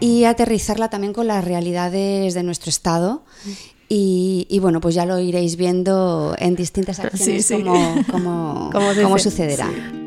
y 0.00 0.24
aterrizarla 0.24 0.88
también 0.90 1.12
con 1.12 1.26
las 1.26 1.44
realidades 1.44 2.34
de 2.34 2.42
nuestro 2.42 2.70
estado. 2.70 3.22
Y, 3.88 4.46
y 4.48 4.58
bueno, 4.60 4.80
pues 4.80 4.94
ya 4.94 5.04
lo 5.04 5.18
iréis 5.18 5.56
viendo 5.56 6.34
en 6.38 6.54
distintas 6.56 6.98
acciones 7.00 7.46
Sí, 7.46 7.56
se 7.56 7.56
cómo 9.02 9.14
hace, 9.16 9.30
sucederá. 9.30 9.66
sí. 9.68 9.99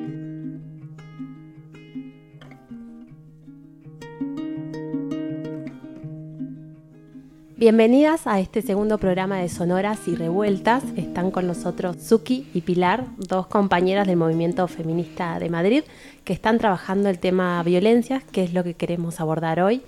Bienvenidas 7.63 8.27
a 8.27 8.41
este 8.41 8.61
segundo 8.61 8.97
programa 8.97 9.37
de 9.37 9.47
Sonoras 9.47 10.09
y 10.09 10.15
Revueltas. 10.15 10.83
Están 10.97 11.31
con 11.31 11.47
nosotros 11.47 11.95
Suki 11.95 12.45
y 12.53 12.59
Pilar, 12.59 13.05
dos 13.15 13.47
compañeras 13.47 14.05
del 14.05 14.17
movimiento 14.17 14.67
feminista 14.67 15.39
de 15.39 15.49
Madrid, 15.49 15.83
que 16.25 16.33
están 16.33 16.57
trabajando 16.57 17.07
el 17.07 17.19
tema 17.19 17.63
violencias, 17.63 18.21
que 18.25 18.43
es 18.43 18.53
lo 18.53 18.65
que 18.65 18.73
queremos 18.73 19.21
abordar 19.21 19.61
hoy. 19.61 19.81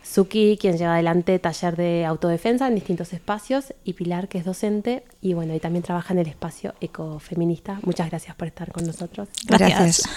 Suki, 0.00 0.58
quien 0.60 0.78
lleva 0.78 0.94
adelante 0.94 1.36
taller 1.40 1.74
de 1.74 2.04
autodefensa 2.04 2.68
en 2.68 2.76
distintos 2.76 3.12
espacios, 3.12 3.74
y 3.82 3.94
Pilar, 3.94 4.28
que 4.28 4.38
es 4.38 4.44
docente, 4.44 5.02
y 5.20 5.34
bueno, 5.34 5.56
y 5.56 5.58
también 5.58 5.82
trabaja 5.82 6.14
en 6.14 6.20
el 6.20 6.28
espacio 6.28 6.74
ecofeminista. 6.80 7.80
Muchas 7.82 8.10
gracias 8.10 8.36
por 8.36 8.46
estar 8.46 8.70
con 8.70 8.86
nosotros. 8.86 9.28
Gracias. 9.48 10.08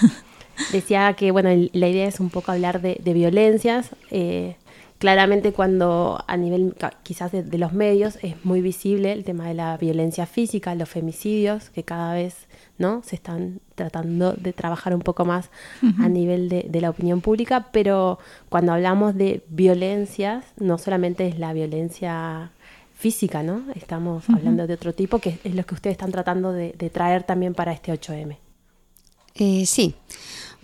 Decía 0.70 1.12
que 1.14 1.32
bueno, 1.32 1.48
la 1.72 1.88
idea 1.88 2.06
es 2.06 2.20
un 2.20 2.30
poco 2.30 2.52
hablar 2.52 2.80
de, 2.80 3.00
de 3.02 3.12
violencias. 3.12 3.90
eh, 4.12 4.54
claramente 5.02 5.52
cuando 5.52 6.22
a 6.28 6.36
nivel 6.36 6.76
quizás 7.02 7.32
de, 7.32 7.42
de 7.42 7.58
los 7.58 7.72
medios 7.72 8.20
es 8.22 8.44
muy 8.44 8.60
visible 8.60 9.10
el 9.10 9.24
tema 9.24 9.48
de 9.48 9.54
la 9.54 9.76
violencia 9.76 10.26
física, 10.26 10.76
los 10.76 10.88
femicidios, 10.88 11.70
que 11.70 11.82
cada 11.82 12.14
vez 12.14 12.46
no 12.78 13.02
se 13.02 13.16
están 13.16 13.58
tratando 13.74 14.34
de 14.34 14.52
trabajar 14.52 14.94
un 14.94 15.00
poco 15.00 15.24
más 15.24 15.50
a 15.98 16.08
nivel 16.08 16.48
de, 16.48 16.66
de 16.68 16.80
la 16.80 16.90
opinión 16.90 17.20
pública, 17.20 17.66
pero 17.72 18.20
cuando 18.48 18.72
hablamos 18.74 19.16
de 19.16 19.42
violencias, 19.48 20.44
no 20.56 20.78
solamente 20.78 21.26
es 21.26 21.36
la 21.36 21.52
violencia 21.52 22.52
física, 22.94 23.42
¿no? 23.42 23.64
Estamos 23.74 24.30
hablando 24.30 24.68
de 24.68 24.74
otro 24.74 24.92
tipo, 24.92 25.18
que 25.18 25.40
es 25.42 25.54
lo 25.56 25.66
que 25.66 25.74
ustedes 25.74 25.94
están 25.94 26.12
tratando 26.12 26.52
de, 26.52 26.76
de 26.78 26.90
traer 26.90 27.24
también 27.24 27.54
para 27.54 27.72
este 27.72 27.92
8M. 27.92 28.36
Eh, 29.34 29.66
sí. 29.66 29.96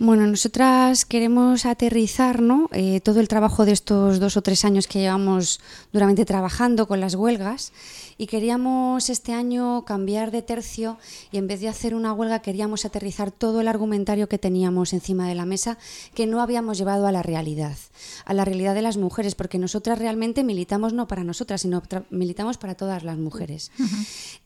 Bueno, 0.01 0.25
nosotras 0.25 1.03
queremos 1.03 1.65
aterrizar 1.65 2.41
¿no? 2.41 2.69
Eh, 2.71 3.01
todo 3.01 3.19
el 3.19 3.27
trabajo 3.27 3.65
de 3.65 3.73
estos 3.73 4.21
dos 4.21 4.37
o 4.37 4.41
tres 4.41 4.63
años 4.63 4.87
que 4.87 4.99
llevamos 4.99 5.59
duramente 5.91 6.23
trabajando 6.23 6.87
con 6.87 7.01
las 7.01 7.15
huelgas 7.15 7.73
y 8.17 8.27
queríamos 8.27 9.09
este 9.09 9.33
año 9.33 9.83
cambiar 9.83 10.31
de 10.31 10.41
tercio 10.41 10.97
y 11.33 11.37
en 11.37 11.47
vez 11.47 11.59
de 11.59 11.67
hacer 11.67 11.95
una 11.95 12.13
huelga 12.13 12.39
queríamos 12.39 12.85
aterrizar 12.85 13.29
todo 13.29 13.59
el 13.59 13.67
argumentario 13.67 14.29
que 14.29 14.37
teníamos 14.37 14.93
encima 14.93 15.27
de 15.27 15.35
la 15.35 15.45
mesa 15.45 15.77
que 16.13 16.27
no 16.27 16.41
habíamos 16.41 16.77
llevado 16.77 17.05
a 17.05 17.11
la 17.11 17.21
realidad, 17.21 17.75
a 18.23 18.33
la 18.33 18.45
realidad 18.45 18.75
de 18.75 18.81
las 18.81 18.95
mujeres, 18.95 19.35
porque 19.35 19.59
nosotras 19.59 19.99
realmente 19.99 20.45
militamos 20.45 20.93
no 20.93 21.09
para 21.09 21.25
nosotras, 21.25 21.59
sino 21.59 21.83
militamos 22.09 22.57
para 22.57 22.75
todas 22.75 23.03
las 23.03 23.17
mujeres. 23.17 23.69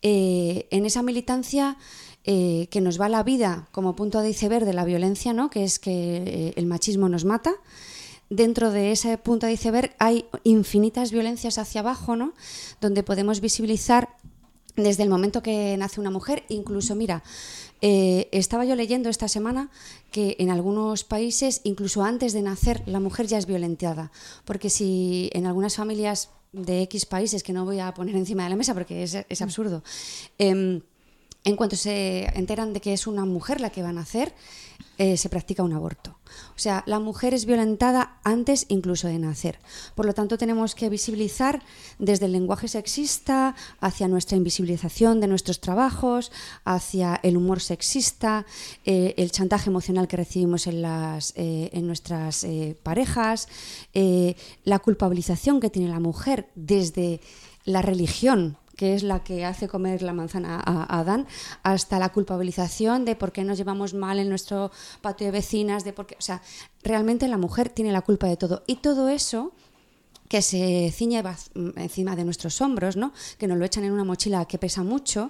Eh, 0.02 0.66
en 0.72 0.88
esa 0.88 1.04
militancia 1.04 1.78
eh, 2.26 2.68
que 2.72 2.82
nos 2.82 3.00
va 3.00 3.10
la 3.10 3.24
vida 3.24 3.68
como 3.72 3.96
punto 3.96 4.22
de 4.22 4.30
iceberg 4.30 4.66
de 4.66 4.74
la 4.74 4.86
violencia, 4.86 5.34
¿no? 5.34 5.50
que 5.50 5.64
es 5.64 5.80
que 5.80 5.92
eh, 5.92 6.54
el 6.56 6.66
machismo 6.66 7.10
nos 7.10 7.26
mata. 7.26 7.54
Dentro 8.30 8.72
de 8.72 8.92
ese 8.92 9.18
punto 9.18 9.46
de 9.46 9.54
iceberg 9.54 9.94
hay 10.00 10.26
infinitas 10.44 11.12
violencias 11.12 11.58
hacia 11.58 11.82
abajo, 11.82 12.16
¿no? 12.16 12.34
donde 12.80 13.04
podemos 13.04 13.42
visibilizar 13.42 14.10
desde 14.76 15.04
el 15.04 15.10
momento 15.10 15.44
que 15.44 15.76
nace 15.78 16.00
una 16.00 16.10
mujer, 16.10 16.44
incluso, 16.50 16.96
mira, 16.96 17.24
eh, 17.82 18.30
estaba 18.32 18.66
yo 18.66 18.76
leyendo 18.76 19.10
esta 19.10 19.28
semana 19.28 19.70
que 20.12 20.38
en 20.40 20.50
algunos 20.50 21.04
países, 21.04 21.62
incluso 21.64 22.04
antes 22.04 22.34
de 22.34 22.42
nacer, 22.42 22.82
la 22.86 23.00
mujer 23.00 23.28
ya 23.28 23.38
es 23.38 23.46
violentada. 23.46 24.12
Porque 24.46 24.70
si 24.70 25.30
en 25.34 25.46
algunas 25.46 25.76
familias 25.76 26.30
de 26.54 26.84
X 26.84 27.06
países, 27.06 27.44
que 27.44 27.52
no 27.52 27.66
voy 27.66 27.80
a 27.80 27.94
poner 27.94 28.16
encima 28.16 28.46
de 28.46 28.52
la 28.52 28.56
mesa 28.56 28.74
porque 28.74 29.04
es, 29.04 29.18
es 29.28 29.42
absurdo, 29.42 29.84
em, 30.38 30.82
en 31.44 31.56
cuanto 31.56 31.76
se 31.76 32.26
enteran 32.38 32.74
de 32.74 32.82
que 32.82 32.94
es 32.94 33.08
una 33.08 33.26
mujer 33.26 33.60
la 33.60 33.70
que 33.70 33.84
van 33.84 33.98
a 33.98 34.02
hacer, 34.02 34.34
eh, 35.00 35.18
se 35.18 35.28
practica 35.28 35.64
un 35.64 35.74
aborto. 35.74 36.20
O 36.56 36.60
sea, 36.60 36.84
la 36.86 37.00
mujer 37.00 37.34
es 37.34 37.46
violentada 37.46 38.20
antes 38.24 38.68
incluso 38.70 39.08
de 39.08 39.18
nacer. 39.18 39.58
Por 39.96 40.06
lo 40.06 40.14
tanto, 40.14 40.38
tenemos 40.38 40.76
que 40.76 40.88
visibilizar 40.88 41.64
desde 41.98 42.28
el 42.28 42.32
lenguaje 42.32 42.68
sexista 42.68 43.56
hacia 43.80 44.08
nuestra 44.08 44.38
invisibilización 44.38 45.20
de 45.20 45.28
nuestros 45.28 45.60
trabajos, 45.60 46.32
hacia 46.64 47.20
el 47.24 47.38
humor 47.38 47.60
sexista, 47.60 48.46
eh, 48.86 49.16
el 49.18 49.32
chantaje 49.32 49.72
emocional 49.72 50.08
que 50.08 50.18
recibimos 50.18 50.68
en, 50.68 50.84
las, 50.84 51.34
eh, 51.38 51.72
en 51.74 51.88
nuestras 51.88 52.46
parejas, 52.84 53.48
la 54.64 54.80
culpabilización 54.80 55.60
que 55.60 55.72
tiene 55.72 55.90
la 55.90 56.00
mujer 56.00 56.50
desde 56.56 57.20
la 57.66 57.82
religión 57.82 58.58
que 58.76 58.96
es 58.96 59.04
la 59.04 59.24
que 59.24 59.46
hace 59.46 59.68
comer 59.68 60.02
la 60.02 60.14
manzana 60.14 60.62
a, 60.64 61.00
Adán, 61.00 61.28
hasta 61.64 62.00
la 62.00 62.10
culpabilización 62.10 63.06
de 63.06 63.16
por 63.16 63.32
qué 63.32 63.44
nos 63.44 63.58
llevamos 63.58 63.94
mal 63.94 64.20
en 64.20 64.30
nuestro 64.30 64.72
patio 65.02 65.28
de 65.28 65.32
vecinas, 65.32 65.84
de 65.84 65.94
por 65.94 66.08
qué, 66.08 66.16
o 66.18 66.22
sea, 66.22 66.42
realmente 66.84 67.28
la 67.28 67.38
mujer 67.38 67.70
tiene 67.70 67.92
la 67.92 68.02
culpa 68.02 68.28
de 68.28 68.38
todo. 68.38 68.64
Y 68.68 68.78
todo 68.78 69.10
eso 69.10 69.54
que 70.28 70.42
se 70.42 70.92
ciñe 70.92 71.22
encima 71.76 72.16
de 72.16 72.24
nuestros 72.24 72.60
hombros, 72.62 72.96
¿no? 72.96 73.14
que 73.38 73.48
nos 73.48 73.58
lo 73.58 73.66
echan 73.66 73.84
en 73.84 73.92
una 73.92 74.04
mochila 74.04 74.46
que 74.46 74.58
pesa 74.58 74.84
mucho, 74.84 75.30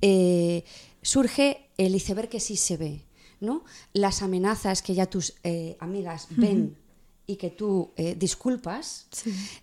eh, 0.00 0.64
surge 1.02 1.70
el 1.76 1.94
iceberg 1.94 2.28
que 2.28 2.38
sí 2.38 2.56
se 2.56 2.76
ve. 2.76 3.04
¿no? 3.40 3.64
Las 3.92 4.22
amenazas 4.22 4.82
que 4.82 4.94
ya 4.94 5.06
tus 5.06 5.34
eh, 5.42 5.76
amigas 5.80 6.28
ven 6.30 6.76
y 7.30 7.36
que 7.36 7.50
tú 7.50 7.90
eh, 7.98 8.16
disculpas, 8.18 9.06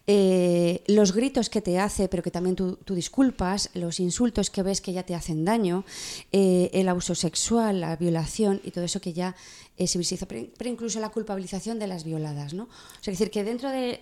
eh, 0.06 0.84
los 0.86 1.14
gritos 1.14 1.50
que 1.50 1.62
te 1.62 1.80
hace, 1.80 2.08
pero 2.08 2.22
que 2.22 2.30
también 2.30 2.56
tú, 2.56 2.78
disculpas, 2.90 3.72
los 3.74 4.00
insultos 4.00 4.52
que 4.52 4.62
ves 4.62 4.82
que 4.82 4.94
ya 4.94 5.02
te 5.02 5.16
hacen 5.16 5.44
daño, 5.44 5.84
eh, 6.32 6.70
el 6.74 6.88
abuso 6.88 7.16
sexual, 7.16 7.82
la 7.82 7.96
violación 7.96 8.62
y 8.64 8.70
todo 8.70 8.84
eso 8.84 9.02
que 9.02 9.14
ya 9.14 9.36
se 9.78 9.98
visibiliza, 9.98 10.28
pero, 10.28 10.70
incluso 10.70 11.00
la 11.00 11.10
culpabilización 11.10 11.80
de 11.80 11.88
las 11.88 12.04
violadas. 12.04 12.54
¿no? 12.54 12.66
O 12.66 13.02
sea, 13.02 13.12
es 13.12 13.18
decir, 13.18 13.32
que 13.32 13.44
dentro 13.44 13.72
de, 13.72 13.98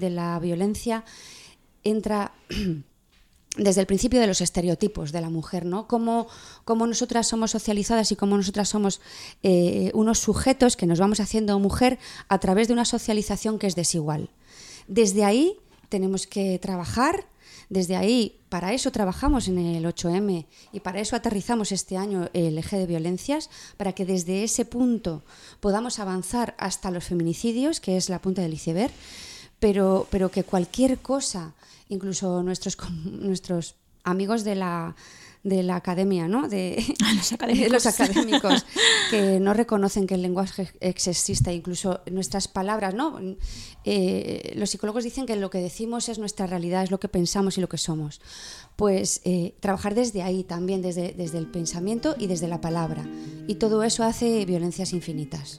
de 0.00 0.10
la 0.10 0.36
violencia 0.40 1.04
entra 1.84 2.34
desde 3.56 3.80
el 3.80 3.86
principio 3.86 4.20
de 4.20 4.26
los 4.26 4.40
estereotipos 4.40 5.12
de 5.12 5.20
la 5.20 5.30
mujer, 5.30 5.64
¿no? 5.64 5.86
Cómo, 5.86 6.26
nosotras 6.66 7.28
somos 7.28 7.52
socializadas 7.52 8.10
y 8.10 8.16
cómo 8.16 8.36
nosotras 8.36 8.68
somos 8.68 9.00
eh, 9.42 9.90
unos 9.94 10.18
sujetos 10.18 10.76
que 10.76 10.86
nos 10.86 10.98
vamos 10.98 11.20
haciendo 11.20 11.58
mujer 11.58 11.98
a 12.28 12.38
través 12.38 12.68
de 12.68 12.74
una 12.74 12.84
socialización 12.84 13.58
que 13.58 13.66
es 13.66 13.76
desigual. 13.76 14.30
Desde 14.88 15.24
ahí 15.24 15.56
tenemos 15.88 16.26
que 16.26 16.58
trabajar, 16.58 17.26
desde 17.68 17.96
ahí, 17.96 18.40
para 18.48 18.72
eso 18.72 18.90
trabajamos 18.90 19.48
en 19.48 19.58
el 19.58 19.84
8M 19.84 20.46
y 20.72 20.80
para 20.80 21.00
eso 21.00 21.14
aterrizamos 21.14 21.70
este 21.70 21.96
año 21.96 22.28
el 22.32 22.58
eje 22.58 22.76
de 22.76 22.86
violencias, 22.86 23.50
para 23.76 23.92
que 23.92 24.04
desde 24.04 24.42
ese 24.42 24.64
punto 24.64 25.22
podamos 25.60 25.98
avanzar 25.98 26.54
hasta 26.58 26.90
los 26.90 27.04
feminicidios, 27.04 27.80
que 27.80 27.96
es 27.96 28.08
la 28.08 28.20
punta 28.20 28.42
del 28.42 28.54
iceberg, 28.54 28.92
pero, 29.60 30.08
pero 30.10 30.30
que 30.30 30.42
cualquier 30.42 30.98
cosa 30.98 31.54
incluso 31.88 32.42
nuestros, 32.42 32.76
nuestros 33.04 33.76
amigos 34.04 34.44
de 34.44 34.54
la, 34.54 34.94
de 35.44 35.62
la 35.62 35.76
academia, 35.76 36.26
¿no? 36.26 36.48
De, 36.48 36.82
los, 37.16 37.32
académicos. 37.32 37.72
los 37.72 37.86
académicos 37.86 38.66
que 39.10 39.38
no 39.40 39.54
reconocen 39.54 40.06
que 40.06 40.14
el 40.14 40.22
lenguaje 40.22 40.70
exista, 40.80 41.52
incluso 41.52 42.00
nuestras 42.10 42.48
palabras, 42.48 42.94
¿no? 42.94 43.20
Eh, 43.84 44.54
los 44.56 44.70
psicólogos 44.70 45.04
dicen 45.04 45.26
que 45.26 45.36
lo 45.36 45.50
que 45.50 45.58
decimos 45.58 46.08
es 46.08 46.18
nuestra 46.18 46.46
realidad, 46.46 46.82
es 46.82 46.90
lo 46.90 46.98
que 46.98 47.08
pensamos 47.08 47.58
y 47.58 47.60
lo 47.60 47.68
que 47.68 47.78
somos. 47.78 48.20
Pues 48.76 49.20
eh, 49.24 49.54
trabajar 49.60 49.94
desde 49.94 50.22
ahí 50.22 50.44
también, 50.44 50.82
desde, 50.82 51.12
desde 51.12 51.38
el 51.38 51.46
pensamiento 51.46 52.16
y 52.18 52.26
desde 52.26 52.48
la 52.48 52.60
palabra. 52.60 53.06
Y 53.46 53.56
todo 53.56 53.82
eso 53.82 54.02
hace 54.02 54.44
violencias 54.46 54.92
infinitas. 54.92 55.58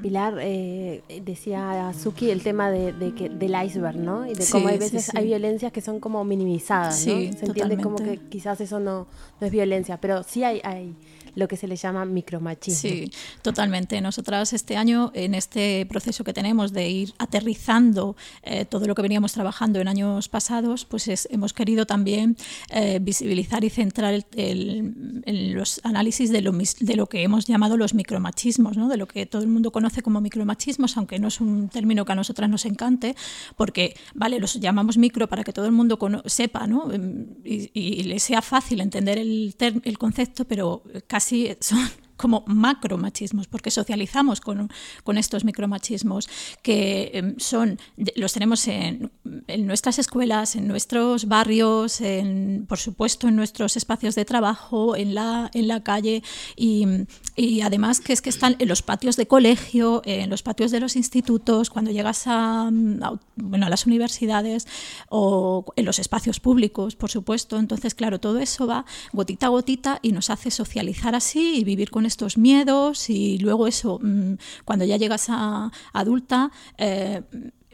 Pilar, 0.00 0.38
eh, 0.40 1.02
decía 1.24 1.92
Suki 1.92 2.30
el 2.30 2.42
tema 2.42 2.70
de, 2.70 3.14
que, 3.14 3.28
del 3.28 3.54
iceberg, 3.64 3.96
¿no? 3.96 4.26
Y 4.26 4.34
de 4.34 4.46
cómo 4.50 4.68
hay 4.68 4.78
veces 4.78 5.14
hay 5.14 5.26
violencias 5.26 5.72
que 5.72 5.80
son 5.80 6.00
como 6.00 6.24
minimizadas, 6.24 7.06
¿no? 7.06 7.14
Se 7.32 7.46
entiende 7.46 7.76
como 7.82 7.96
que 7.96 8.18
quizás 8.28 8.60
eso 8.60 8.80
no, 8.80 9.06
no 9.40 9.46
es 9.46 9.52
violencia, 9.52 9.98
pero 10.00 10.22
sí 10.22 10.44
hay, 10.44 10.60
hay 10.64 10.94
lo 11.38 11.46
que 11.48 11.56
se 11.56 11.68
le 11.68 11.76
llama 11.76 12.04
micromachismo. 12.04 12.80
Sí, 12.80 13.10
totalmente. 13.42 14.00
Nosotras 14.00 14.52
este 14.52 14.76
año, 14.76 15.12
en 15.14 15.34
este 15.34 15.86
proceso 15.86 16.24
que 16.24 16.32
tenemos 16.32 16.72
de 16.72 16.88
ir 16.88 17.14
aterrizando 17.18 18.16
eh, 18.42 18.64
todo 18.64 18.86
lo 18.86 18.94
que 18.94 19.02
veníamos 19.02 19.32
trabajando 19.32 19.80
en 19.80 19.88
años 19.88 20.28
pasados, 20.28 20.84
pues 20.84 21.28
hemos 21.30 21.52
querido 21.52 21.86
también 21.86 22.36
eh, 22.70 22.98
visibilizar 23.00 23.64
y 23.64 23.70
centrar 23.70 24.24
el, 24.36 25.52
los 25.54 25.80
análisis 25.84 26.30
de 26.30 26.42
lo, 26.42 26.52
de 26.52 26.96
lo 26.96 27.06
que 27.06 27.22
hemos 27.22 27.46
llamado 27.46 27.76
los 27.76 27.94
micromachismos, 27.94 28.76
¿no? 28.76 28.88
de 28.88 28.96
lo 28.96 29.06
que 29.06 29.24
todo 29.26 29.42
el 29.42 29.48
mundo 29.48 29.70
conoce 29.70 30.02
como 30.02 30.20
micromachismos, 30.20 30.96
aunque 30.96 31.20
no 31.20 31.28
es 31.28 31.40
un 31.40 31.68
término 31.68 32.04
que 32.04 32.12
a 32.12 32.16
nosotras 32.16 32.50
nos 32.50 32.64
encante, 32.66 33.14
porque, 33.56 33.94
vale, 34.14 34.40
los 34.40 34.54
llamamos 34.54 34.98
micro 34.98 35.28
para 35.28 35.44
que 35.44 35.52
todo 35.52 35.66
el 35.66 35.72
mundo 35.72 35.98
sepa 36.26 36.66
¿no? 36.66 36.90
y, 37.44 37.70
y, 37.72 38.02
le 38.02 38.18
sea 38.18 38.42
fácil 38.42 38.80
entender 38.80 39.18
el, 39.18 39.54
el 39.58 39.98
concepto, 39.98 40.44
pero 40.46 40.82
casi 41.06 41.27
sí 41.28 41.54
son 41.60 41.90
como 42.18 42.44
macromachismos, 42.46 43.46
porque 43.46 43.70
socializamos 43.70 44.42
con, 44.42 44.70
con 45.04 45.16
estos 45.16 45.44
micromachismos 45.44 46.28
que 46.62 47.12
em, 47.14 47.38
son, 47.38 47.78
los 48.16 48.32
tenemos 48.34 48.68
en, 48.68 49.10
nuestras 49.60 49.98
escuelas, 49.98 50.56
en 50.56 50.66
nuestros 50.66 51.26
barrios, 51.28 52.00
en, 52.00 52.66
por 52.68 52.78
supuesto 52.78 53.28
en 53.28 53.36
nuestros 53.36 53.76
espacios 53.76 54.14
de 54.14 54.24
trabajo, 54.24 54.96
en 54.96 55.14
la, 55.14 55.50
en 55.54 55.68
la 55.68 55.82
calle 55.82 56.22
y, 56.56 56.86
y 57.36 57.60
además 57.62 58.00
que 58.00 58.12
es 58.12 58.20
que 58.20 58.30
están 58.30 58.56
en 58.58 58.68
los 58.68 58.82
patios 58.82 59.16
de 59.16 59.26
colegio, 59.26 60.02
en 60.04 60.28
los 60.28 60.42
patios 60.42 60.70
de 60.70 60.80
los 60.80 60.96
institutos, 60.96 61.70
cuando 61.70 61.92
llegas 61.92 62.24
a, 62.26 62.68
bueno, 63.36 63.66
a 63.66 63.70
las 63.70 63.86
universidades 63.86 64.66
o 65.08 65.64
en 65.76 65.84
los 65.84 66.00
espacios 66.00 66.40
públicos, 66.40 66.96
por 66.96 67.10
supuesto. 67.10 67.58
Entonces, 67.58 67.94
claro, 67.94 68.18
todo 68.18 68.40
eso 68.40 68.66
va 68.66 68.84
gotita 69.12 69.46
a 69.46 69.50
gotita 69.50 70.00
y 70.02 70.10
nos 70.10 70.30
hace 70.30 70.50
socializar 70.50 71.14
así 71.14 71.58
y 71.58 71.64
vivir 71.64 71.90
con 71.90 72.07
estos 72.08 72.36
miedos 72.36 73.08
y 73.10 73.38
luego 73.38 73.66
eso, 73.66 74.00
mm, 74.02 74.34
cuando 74.64 74.84
ya 74.84 74.96
llegas 74.96 75.26
a 75.28 75.70
adulta, 75.92 76.50
eh, 76.76 77.22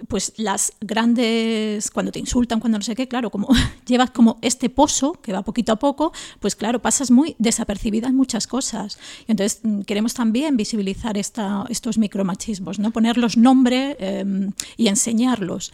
pues 0.08 0.32
las 0.36 0.72
grandes, 0.80 1.90
cuando 1.90 2.12
te 2.12 2.18
insultan, 2.18 2.60
cuando 2.60 2.78
no 2.78 2.84
sé 2.84 2.94
qué, 2.94 3.08
claro, 3.08 3.30
como 3.30 3.48
llevas 3.86 4.10
como 4.10 4.38
este 4.42 4.68
pozo 4.68 5.12
que 5.14 5.32
va 5.32 5.42
poquito 5.42 5.72
a 5.72 5.76
poco, 5.76 6.12
pues 6.40 6.56
claro, 6.56 6.80
pasas 6.82 7.10
muy 7.10 7.36
desapercibida 7.38 8.08
en 8.08 8.16
muchas 8.16 8.46
cosas. 8.46 8.98
Y 9.26 9.32
entonces 9.32 9.60
mm, 9.62 9.82
queremos 9.82 10.14
también 10.14 10.56
visibilizar 10.56 11.16
esta, 11.16 11.64
estos 11.68 11.98
micromachismos, 11.98 12.78
¿no? 12.78 12.90
ponerlos 12.90 13.36
nombre 13.36 13.96
em, 13.98 14.52
y 14.76 14.88
enseñarlos. 14.88 15.72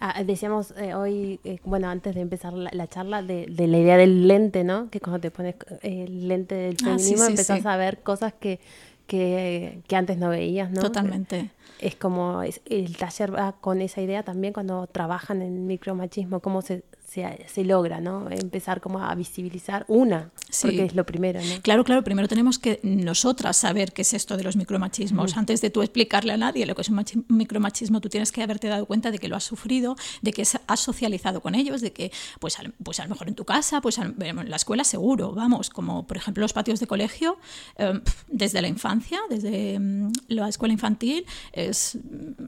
Ah, 0.00 0.22
decíamos 0.22 0.74
eh, 0.76 0.94
hoy, 0.94 1.40
eh, 1.42 1.58
bueno, 1.64 1.88
antes 1.88 2.14
de 2.14 2.20
empezar 2.20 2.52
la, 2.52 2.86
charla, 2.86 3.20
de, 3.20 3.48
la 3.48 3.78
idea 3.78 3.96
del 3.96 4.28
lente, 4.28 4.62
¿no? 4.62 4.88
Que 4.90 5.00
cuando 5.00 5.18
te 5.18 5.32
pones 5.32 5.56
eh, 5.82 6.04
el 6.06 6.28
lente 6.28 6.54
del 6.54 6.76
ah, 6.82 6.84
feminismo 6.84 7.24
empezás 7.24 7.66
a 7.66 7.76
ver 7.76 7.98
cosas 7.98 8.32
que, 8.32 8.60
que, 9.08 9.80
que, 9.88 9.96
antes 9.96 10.16
no 10.16 10.28
veías, 10.28 10.70
¿no? 10.70 10.82
Totalmente. 10.82 11.50
Es 11.78 11.94
como 11.96 12.42
el 12.42 12.96
taller 12.96 13.34
va 13.34 13.52
con 13.52 13.80
esa 13.80 14.00
idea 14.00 14.22
también 14.22 14.52
cuando 14.52 14.86
trabajan 14.86 15.42
en 15.42 15.66
micromachismo, 15.66 16.40
cómo 16.40 16.62
se, 16.62 16.82
se, 17.08 17.64
logra, 17.64 18.00
¿no? 18.00 18.28
Empezar 18.30 18.80
como 18.80 19.02
a 19.02 19.14
visibilizar 19.14 19.84
una, 19.88 20.30
porque 20.60 20.84
es 20.84 20.94
lo 20.94 21.06
primero, 21.06 21.40
¿no? 21.40 21.62
Claro, 21.62 21.82
claro, 21.82 22.04
primero 22.04 22.28
tenemos 22.28 22.58
que 22.58 22.80
nosotras 22.82 23.56
saber 23.56 23.92
qué 23.92 24.02
es 24.02 24.12
esto 24.12 24.36
de 24.36 24.44
los 24.44 24.56
micromachismos. 24.56 25.36
Antes 25.36 25.62
de 25.62 25.70
tú 25.70 25.80
explicarle 25.80 26.32
a 26.32 26.36
nadie 26.36 26.66
lo 26.66 26.74
que 26.74 26.82
es 26.82 26.90
un 26.90 27.02
micromachismo, 27.28 28.00
tú 28.00 28.10
tienes 28.10 28.30
que 28.30 28.42
haberte 28.42 28.68
dado 28.68 28.84
cuenta 28.84 29.10
de 29.10 29.18
que 29.18 29.28
lo 29.28 29.36
has 29.36 29.44
sufrido, 29.44 29.96
de 30.20 30.32
que 30.32 30.42
has 30.42 30.80
socializado 30.80 31.40
con 31.40 31.54
ellos, 31.54 31.80
de 31.80 31.92
que, 31.92 32.12
pues, 32.40 32.58
pues 32.82 33.00
a 33.00 33.04
lo 33.04 33.10
mejor 33.10 33.28
en 33.28 33.34
tu 33.34 33.44
casa, 33.44 33.80
pues 33.80 33.98
en 33.98 34.50
la 34.50 34.56
escuela 34.56 34.84
seguro, 34.84 35.32
vamos, 35.32 35.70
como 35.70 36.06
por 36.06 36.18
ejemplo 36.18 36.42
los 36.42 36.52
patios 36.52 36.78
de 36.78 36.86
colegio, 36.86 37.38
em, 37.76 38.02
desde 38.28 38.60
la 38.60 38.68
infancia, 38.68 39.18
desde 39.30 39.78
mm, 39.78 40.12
la 40.28 40.48
escuela 40.48 40.74
infantil, 40.74 41.24
es, 41.66 41.98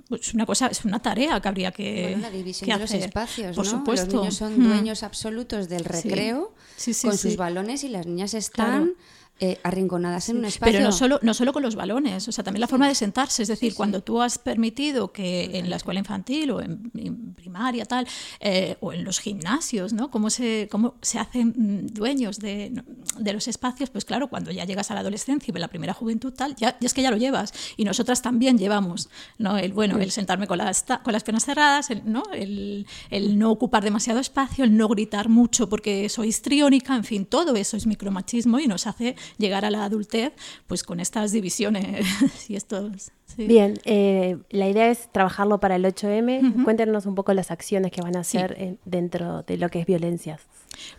pues, 0.08 0.34
una 0.34 0.46
cosa, 0.46 0.68
es 0.68 0.84
una 0.84 1.00
tarea 1.00 1.40
que 1.40 1.48
habría 1.48 1.72
que, 1.72 2.16
la 2.20 2.30
división 2.30 2.68
de 2.70 2.78
los 2.78 2.90
espacios, 2.92 3.56
por 3.56 3.66
supuesto. 3.66 4.06
Los 4.06 4.22
niños 4.22 4.36
son 4.36 4.62
dueños 4.62 5.02
absolutos 5.02 5.68
del 5.68 5.84
recreo 5.84 6.54
con 7.02 7.18
sus 7.18 7.36
balones 7.36 7.84
y 7.84 7.88
las 7.88 8.06
niñas 8.06 8.34
están 8.34 8.94
eh, 9.42 9.58
arrinconadas 9.62 10.28
en 10.28 10.36
un 10.38 10.44
espacio. 10.44 10.72
Pero 10.72 10.84
no 10.84 10.92
solo, 10.92 11.18
no 11.22 11.32
solo 11.32 11.52
con 11.52 11.62
los 11.62 11.74
balones, 11.74 12.28
o 12.28 12.32
sea, 12.32 12.44
también 12.44 12.60
la 12.60 12.66
forma 12.66 12.86
de 12.88 12.94
sentarse. 12.94 13.42
Es 13.42 13.48
decir, 13.48 13.74
cuando 13.74 14.02
tú 14.02 14.20
has 14.20 14.38
permitido 14.38 15.12
que 15.12 15.58
en 15.58 15.70
la 15.70 15.76
escuela 15.76 15.98
infantil 15.98 16.50
o 16.50 16.60
en, 16.60 17.34
primaria, 17.34 17.84
tal, 17.86 18.06
eh, 18.40 18.76
o 18.80 18.92
en 18.92 19.02
los 19.02 19.18
gimnasios, 19.18 19.92
¿no? 19.92 20.10
Cómo 20.10 20.28
se, 20.28 20.68
cómo 20.70 20.94
se 21.00 21.18
hacen 21.18 21.54
mm, 21.56 21.86
dueños 21.86 22.38
de, 22.38 22.82
de, 23.18 23.32
los 23.32 23.48
espacios, 23.48 23.88
pues 23.90 24.04
claro, 24.04 24.28
cuando 24.28 24.50
ya 24.50 24.64
llegas 24.64 24.90
a 24.90 24.94
la 24.94 25.00
adolescencia 25.00 25.52
y 25.54 25.58
la 25.58 25.68
primera 25.68 25.94
juventud, 25.94 26.32
tal, 26.32 26.54
ya, 26.56 26.76
es 26.80 26.92
que 26.92 27.02
ya 27.02 27.10
lo 27.10 27.16
llevas. 27.16 27.52
Y 27.76 27.84
nosotras 27.84 28.22
también 28.22 28.58
llevamos, 28.58 29.08
¿no? 29.38 29.56
El, 29.56 29.72
bueno, 29.72 29.98
el 29.98 30.10
sentarme 30.10 30.46
con 30.46 30.58
las, 30.58 30.84
con 31.02 31.12
las 31.12 31.24
piernas 31.24 31.44
cerradas, 31.44 31.90
el, 31.90 32.02
¿no? 32.04 32.22
El, 32.32 32.86
el 33.08 33.38
no 33.38 33.50
ocupar 33.50 33.82
demasiado 33.82 34.20
espacio, 34.20 34.64
el 34.64 34.76
no 34.76 34.88
gritar 34.88 35.28
mucho 35.28 35.68
porque 35.68 36.08
soy 36.08 36.28
histriónica, 36.28 36.94
en 36.94 37.04
fin, 37.04 37.26
todo 37.26 37.56
eso 37.56 37.76
es 37.76 37.86
micromachismo 37.86 38.58
y 38.58 38.66
nos 38.66 38.86
hace 38.86 39.16
llegar 39.38 39.64
a 39.64 39.70
la 39.70 39.84
adultez 39.84 40.32
pues 40.66 40.82
con 40.82 41.00
estas 41.00 41.32
divisiones 41.32 42.06
y 42.48 42.56
estos... 42.56 43.12
Bien, 43.36 43.78
eh, 43.84 44.38
la 44.50 44.68
idea 44.68 44.90
es 44.90 45.08
trabajarlo 45.12 45.60
para 45.60 45.76
el 45.76 45.84
8M. 45.84 46.64
Cuéntenos 46.64 47.06
un 47.06 47.14
poco 47.14 47.32
las 47.34 47.50
acciones 47.50 47.92
que 47.92 48.02
van 48.02 48.16
a 48.16 48.20
hacer 48.20 48.78
dentro 48.84 49.42
de 49.42 49.56
lo 49.56 49.68
que 49.68 49.80
es 49.80 49.86
violencias. 49.86 50.40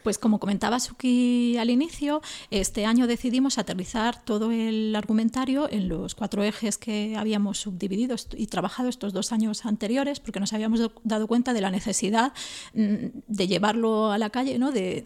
Pues 0.04 0.18
como 0.18 0.40
comentaba 0.40 0.80
Suki 0.80 1.58
al 1.58 1.70
inicio, 1.70 2.22
este 2.50 2.86
año 2.86 3.08
decidimos 3.08 3.58
aterrizar 3.58 4.24
todo 4.24 4.52
el 4.52 4.96
argumentario 4.96 5.70
en 5.72 5.88
los 5.88 6.16
cuatro 6.16 6.44
ejes 6.44 6.78
que 6.78 7.16
habíamos 7.18 7.60
subdividido 7.60 8.16
y 8.36 8.48
trabajado 8.48 8.90
estos 8.90 9.14
dos 9.14 9.32
años 9.32 9.66
anteriores, 9.66 10.20
porque 10.20 10.40
nos 10.40 10.54
habíamos 10.54 10.92
dado 11.04 11.28
cuenta 11.28 11.54
de 11.54 11.62
la 11.62 11.72
necesidad 11.72 12.34
mm, 12.74 13.22
de 13.28 13.48
llevarlo 13.48 14.12
a 14.12 14.18
la 14.18 14.30
calle, 14.30 14.60
¿no? 14.60 14.72
de, 14.72 15.04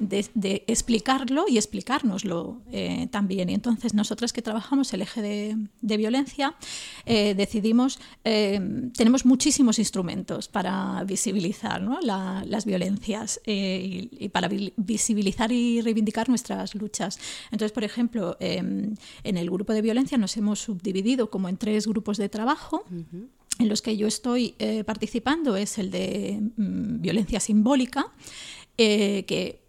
explicarlo 0.67 1.45
y 1.47 1.57
explicárnoslo 1.57 2.61
eh, 2.71 3.07
también. 3.11 3.49
Y 3.49 3.53
entonces 3.53 3.93
nosotras 3.93 4.33
que 4.33 4.41
trabajamos 4.41 4.93
el 4.93 5.01
eje 5.01 5.21
de, 5.21 5.97
violencia, 5.97 6.55
eh, 7.05 7.14
decidimos, 7.35 7.99
eh, 8.23 8.59
tenemos 8.95 9.25
muchísimos 9.25 9.79
instrumentos 9.79 10.47
para 10.47 11.03
visibilizar 11.05 11.81
las 12.01 12.65
violencias 12.65 13.39
y, 13.45 14.09
y 14.11 14.29
para 14.29 14.49
visibilizar 14.75 15.51
y 15.51 15.81
reivindicar 15.81 16.29
nuestras 16.29 16.75
luchas. 16.75 17.19
Entonces, 17.51 17.71
por 17.71 17.83
ejemplo, 17.83 18.37
em, 18.39 18.95
en 19.23 19.37
el 19.37 19.49
grupo 19.49 19.73
de 19.73 19.81
violencia 19.81 20.17
nos 20.17 20.35
hemos 20.37 20.59
subdividido 20.59 21.29
como 21.29 21.49
en 21.49 21.57
tres 21.57 21.87
grupos 21.87 22.17
de 22.17 22.29
trabajo. 22.29 22.83
En 23.59 23.69
los 23.69 23.81
que 23.81 23.95
yo 23.95 24.07
estoy 24.07 24.55
eh, 24.59 24.83
participando 24.83 25.55
es 25.55 25.77
el 25.77 25.89
de 25.89 26.41
mm, 26.57 27.01
violencia 27.01 27.39
simbólica, 27.39 28.11
eh, 28.77 29.23
que 29.25 29.41
eh, 29.47 29.64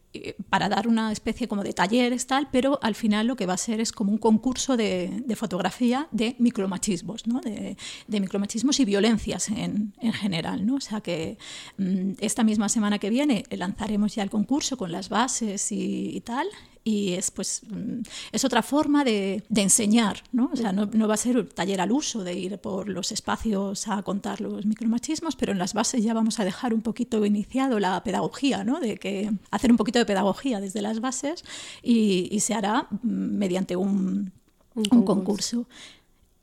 para 0.48 0.68
dar 0.68 0.88
una 0.88 1.12
especie 1.12 1.48
como 1.48 1.62
de 1.62 1.72
talleres, 1.72 2.26
tal, 2.26 2.48
pero 2.50 2.78
al 2.82 2.94
final 2.94 3.26
lo 3.26 3.36
que 3.36 3.46
va 3.46 3.54
a 3.54 3.58
ser 3.58 3.80
es 3.80 3.92
como 3.92 4.12
un 4.12 4.18
concurso 4.18 4.76
de, 4.76 5.24
fotografía 5.36 6.08
de 6.12 6.36
micromachismos, 6.38 7.26
¿no? 7.26 7.40
de, 7.40 7.76
micromachismos 8.08 8.80
y 8.80 8.84
violencias 8.84 9.48
en, 9.48 9.92
general. 10.12 10.66
¿no? 10.66 10.76
O 10.76 10.80
sea 10.80 11.00
que 11.00 11.38
mm, 11.78 12.12
esta 12.20 12.44
misma 12.44 12.68
semana 12.68 12.98
que 12.98 13.10
viene 13.10 13.44
lanzaremos 13.50 14.14
ya 14.14 14.22
el 14.22 14.30
concurso 14.30 14.76
con 14.76 14.92
las 14.92 15.08
bases 15.08 15.68
y 15.70 16.20
tal, 16.24 16.46
y 16.86 17.14
es 17.14 17.32
pues 17.32 17.62
mm, 17.68 18.02
es 18.30 18.44
otra 18.44 18.62
forma 18.62 19.02
de, 19.02 19.42
enseñar, 19.56 20.22
¿no? 20.30 20.50
O 20.52 20.56
sea, 20.56 20.70
no, 20.72 21.08
va 21.08 21.14
a 21.14 21.16
ser 21.16 21.36
un 21.36 21.48
taller 21.48 21.80
al 21.80 21.90
uso 21.90 22.22
de 22.22 22.34
ir 22.34 22.58
por 22.58 22.88
los 22.88 23.10
espacios 23.10 23.88
a 23.88 24.04
contar 24.04 24.40
los 24.40 24.64
micromachismos, 24.64 25.34
pero 25.34 25.50
en 25.50 25.58
las 25.58 25.74
bases 25.74 26.04
ya 26.04 26.14
vamos 26.14 26.38
a 26.38 26.44
dejar 26.44 26.72
un 26.72 26.82
poquito 26.82 27.26
iniciado 27.26 27.80
la 27.80 28.04
pedagogía, 28.04 28.62
¿no? 28.62 28.78
De 28.78 28.98
que 28.98 29.32
hacer 29.50 29.72
un 29.72 29.76
poquito 29.76 29.98
de 29.98 30.06
pedagogía 30.06 30.60
desde 30.60 30.80
las 30.80 31.00
bases 31.00 31.44
y, 31.82 32.38
se 32.38 32.54
hará 32.54 32.86
mm, 33.02 33.36
mediante 33.36 33.74
un, 33.74 34.30
un 34.76 35.02
concurso. 35.02 35.66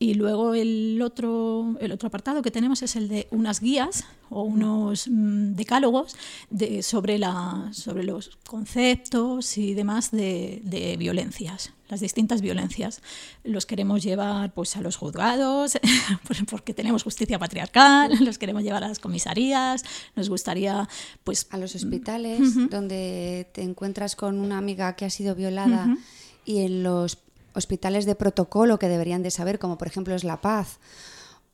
Y 0.04 0.16
luego 0.16 0.54
el 0.54 1.02
otro, 1.02 1.78
el 1.80 1.94
otro 1.94 2.08
apartado 2.08 2.42
que 2.42 2.52
tenemos 2.52 2.82
es 2.82 2.98
el 2.98 3.08
de 3.08 3.30
unas 3.32 3.62
guías 3.62 4.04
o 4.30 4.44
unos 4.44 5.08
mm, 5.08 5.54
decálogos 5.54 6.18
de, 6.50 6.84
sobre, 6.84 7.18
la, 7.18 7.70
sobre 7.72 8.04
los 8.04 8.38
conceptos 8.46 9.58
y 9.58 9.74
demás 9.74 10.12
de, 10.12 10.60
de, 10.66 10.98
violencias, 10.98 11.72
las 11.88 12.02
distintas 12.02 12.42
violencias. 12.42 13.02
Los 13.46 13.66
queremos 13.66 14.04
llevar 14.04 14.54
pues, 14.54 14.76
a 14.76 14.82
los 14.82 14.98
juzgados, 14.98 15.78
porque 16.50 16.74
tenemos 16.74 17.04
justicia 17.04 17.40
patriarcal, 17.40 18.12
los 18.26 18.38
queremos 18.38 18.64
llevar 18.64 18.84
a 18.84 18.90
las 18.90 19.00
comisarías, 19.00 19.86
nos 20.18 20.28
gustaría... 20.28 20.90
pues 21.24 21.48
A 21.50 21.58
los 21.58 21.76
hospitales, 21.76 22.70
donde 22.70 23.48
te 23.54 23.62
encuentras 23.62 24.18
con 24.18 24.38
una 24.40 24.58
amiga 24.58 24.98
que 24.98 25.06
ha 25.06 25.10
sido 25.10 25.34
violada 25.34 25.96
y 26.44 26.66
en 26.66 26.84
los 26.84 27.24
hospitales 27.54 28.06
de 28.06 28.16
protocolo 28.16 28.80
que 28.80 28.88
deberían 28.88 29.24
de 29.24 29.32
saber, 29.32 29.60
como 29.60 29.78
por 29.78 29.88
ejemplo 29.88 30.16
es 30.16 30.24
La 30.24 30.42
Paz 30.42 30.80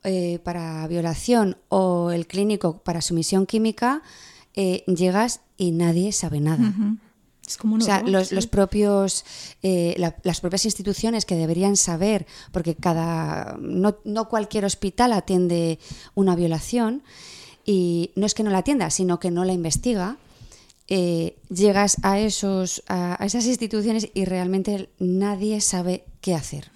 eh, 0.02 0.38
para 0.42 0.86
violación 0.88 1.58
o 1.68 2.10
el 2.10 2.26
clínico 2.26 2.78
para 2.78 3.02
sumisión 3.02 3.46
química, 3.46 4.02
eh, 4.54 4.82
llegas 4.86 5.40
y 5.56 5.72
nadie 5.72 6.12
sabe 6.12 6.40
nada. 6.40 6.72
Es 7.46 7.56
como 7.56 7.76
o 7.76 7.80
sea, 7.80 8.02
los, 8.02 8.46
propios, 8.46 9.24
eh, 9.62 9.96
las 10.22 10.40
propias 10.40 10.64
instituciones 10.64 11.24
que 11.24 11.34
deberían 11.34 11.76
saber, 11.76 12.26
porque 12.52 12.76
cada 12.76 13.56
no, 13.60 13.96
no, 14.04 14.28
cualquier 14.28 14.64
hospital 14.64 15.12
atiende 15.12 15.78
una 16.14 16.36
violación, 16.36 17.02
y 17.64 18.12
no 18.16 18.26
es 18.26 18.34
que 18.34 18.42
no 18.42 18.50
la 18.50 18.58
atienda, 18.58 18.90
sino 18.90 19.20
que 19.20 19.30
no 19.30 19.44
la 19.44 19.52
investiga. 19.52 20.16
Eh, 20.92 21.36
llegas 21.48 21.98
a, 22.02 22.18
esos, 22.18 22.82
a, 22.88 23.24
esas 23.24 23.46
instituciones 23.46 24.10
y 24.12 24.24
realmente 24.24 24.90
nadie 24.98 25.60
sabe 25.60 26.04
qué 26.20 26.34
hacer. 26.34 26.72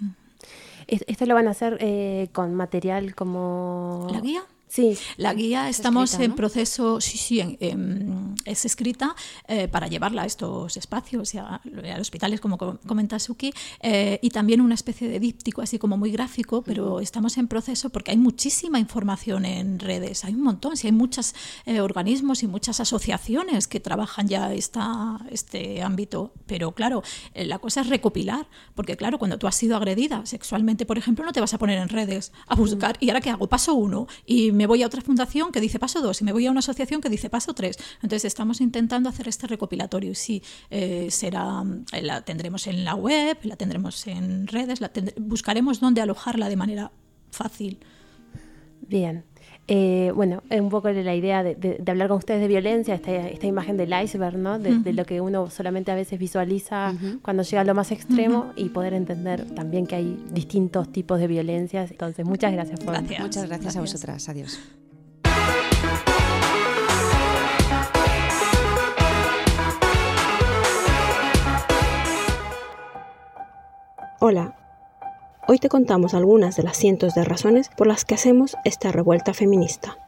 ¿Esto 0.87 1.27
lo 1.27 1.35
van 1.35 1.49
a 1.49 1.51
hacer 1.51 1.79
eh, 1.81 2.29
con 2.33 2.55
material 2.55 3.17
como... 3.17 4.07
¿La 4.13 4.21
guía? 4.21 4.45
Sí. 4.75 4.99
La 5.19 5.33
guía 5.35 5.69
estamos 5.69 6.15
en 6.15 6.35
proceso, 6.35 7.01
sí, 7.01 7.17
sí, 7.17 7.59
es 8.45 8.65
escrita 8.65 9.15
eh, 9.47 9.69
para 9.69 9.87
llevarla 9.87 10.23
a 10.23 10.27
estos 10.27 10.77
espacios 10.77 11.33
y 11.33 11.39
a, 11.39 11.61
los 11.63 12.01
hospitales, 12.01 12.41
como 12.41 12.59
comenta 12.59 13.21
Suki, 13.21 13.55
eh, 13.81 14.19
y 14.21 14.31
también 14.31 14.61
una 14.61 14.75
especie 14.75 15.09
de 15.09 15.21
díptico, 15.21 15.63
así 15.63 15.79
como 15.79 15.97
muy 15.97 16.11
gráfico, 16.11 16.63
pero 16.63 16.99
estamos 16.99 17.39
en 17.39 17.47
proceso 17.47 17.91
porque 17.91 18.11
hay 18.11 18.17
muchísima 18.17 18.81
información 18.81 19.45
en 19.45 19.79
redes, 19.79 20.25
hay 20.25 20.35
un 20.35 20.43
montón, 20.43 20.77
sí, 20.77 20.89
hay 20.89 20.93
muchos 20.93 21.37
eh, 21.67 21.81
organismos 21.81 22.43
y 22.43 22.49
muchas 22.49 22.81
asociaciones 22.81 23.69
que 23.69 23.79
trabajan 23.79 24.27
ya 24.27 24.53
esta, 24.53 25.21
este 25.31 25.83
ámbito, 25.83 26.33
pero 26.47 26.73
claro, 26.73 27.05
la 27.37 27.61
cosa 27.61 27.83
es 27.83 27.89
recopilar, 27.89 28.49
porque 28.75 28.97
claro, 28.97 29.21
cuando 29.21 29.39
tú 29.39 29.47
has 29.47 29.55
sido 29.55 29.77
agredida 29.77 30.27
sexualmente, 30.27 30.85
por 30.85 30.99
ejemplo, 30.99 31.25
no 31.25 31.33
te 31.33 31.39
vas 31.39 31.55
a 31.55 31.59
poner 31.59 31.79
en 31.79 31.89
redes 31.89 32.33
a 32.49 32.57
buscar, 32.57 32.97
¿y 32.99 33.11
ahora 33.11 33.21
qué 33.21 33.31
hago? 33.31 33.49
Paso 33.49 33.75
uno 33.75 34.09
y 34.27 34.51
me 34.51 34.64
me 34.65 34.67
voy 34.67 34.83
a 34.83 34.87
otra 34.87 35.03
fundación 35.03 35.53
que 35.53 35.61
dice 35.61 35.79
paso 35.79 36.01
2 36.01 36.23
y 36.23 36.25
me 36.25 36.33
voy 36.33 36.47
a 36.47 36.51
una 36.51 36.61
asociación 36.61 37.03
que 37.03 37.11
dice 37.11 37.29
paso 37.29 37.53
3. 37.53 37.77
Entonces 37.97 38.25
estamos 38.25 38.63
intentando 38.63 39.11
hacer 39.11 39.29
este 39.29 39.47
recopilatorio 39.47 40.13
y 40.13 40.15
sí, 40.15 40.43
eh, 40.71 41.09
será, 41.11 41.63
eh, 41.93 42.01
la 42.01 42.23
tendremos 42.23 42.67
en 42.67 42.83
la 42.83 42.95
web, 42.95 43.37
la 43.43 43.57
tendremos 43.57 44.07
en 44.07 44.47
redes, 44.47 44.81
la 44.81 44.91
buscaremos 45.19 45.81
dónde 45.81 46.01
alojarla 46.01 46.49
de 46.49 46.57
manera 46.57 46.93
fácil. 47.31 47.79
Bien. 48.81 49.27
Eh, 49.67 50.13
bueno, 50.15 50.43
es 50.51 50.61
un 50.61 50.69
poco 50.69 50.91
la 50.91 51.15
idea 51.15 51.43
de, 51.43 51.83
hablar 51.87 52.09
con 52.09 52.19
ustedes 52.19 52.41
de 52.41 52.49
violencia, 52.49 52.95
esta, 52.95 53.47
imagen 53.47 53.77
del 53.79 53.95
iceberg, 54.03 54.37
¿no? 54.37 54.59
De, 54.59 54.93
lo 54.93 55.05
que 55.07 55.21
uno 55.21 55.49
solamente 55.49 55.91
a 55.91 55.95
veces 55.95 56.19
visualiza 56.19 56.93
cuando 57.23 57.43
llega 57.43 57.63
a 57.63 57.65
lo 57.65 57.75
más 57.75 57.91
extremo 57.91 58.53
y 58.57 58.69
poder 58.69 58.93
entender 58.93 59.45
también 59.55 59.87
que 59.87 59.97
hay 59.97 60.23
distintos 60.33 60.93
tipos 60.93 61.19
de 61.19 61.27
violencias. 61.29 61.91
Entonces, 61.91 62.27
muchas 62.27 62.53
gracias 62.53 62.81
por 62.81 62.95
Muchas 63.01 63.19
gracias, 63.19 63.49
gracias. 63.49 63.77
a 63.77 63.81
vosotras. 63.81 64.29
Adiós. 64.29 64.61
Hola, 74.21 74.55
Hoy 75.47 75.59
te 75.59 75.69
contamos 75.69 76.15
algunas 76.15 76.57
de 76.57 76.63
las 76.63 76.79
cientos 76.79 77.15
de 77.15 77.23
razones 77.23 77.69
por 77.77 77.87
las 77.87 78.07
que 78.07 78.15
hacemos 78.15 78.57
esta 78.65 78.93
revuelta 78.93 79.35
feminista. 79.35 79.99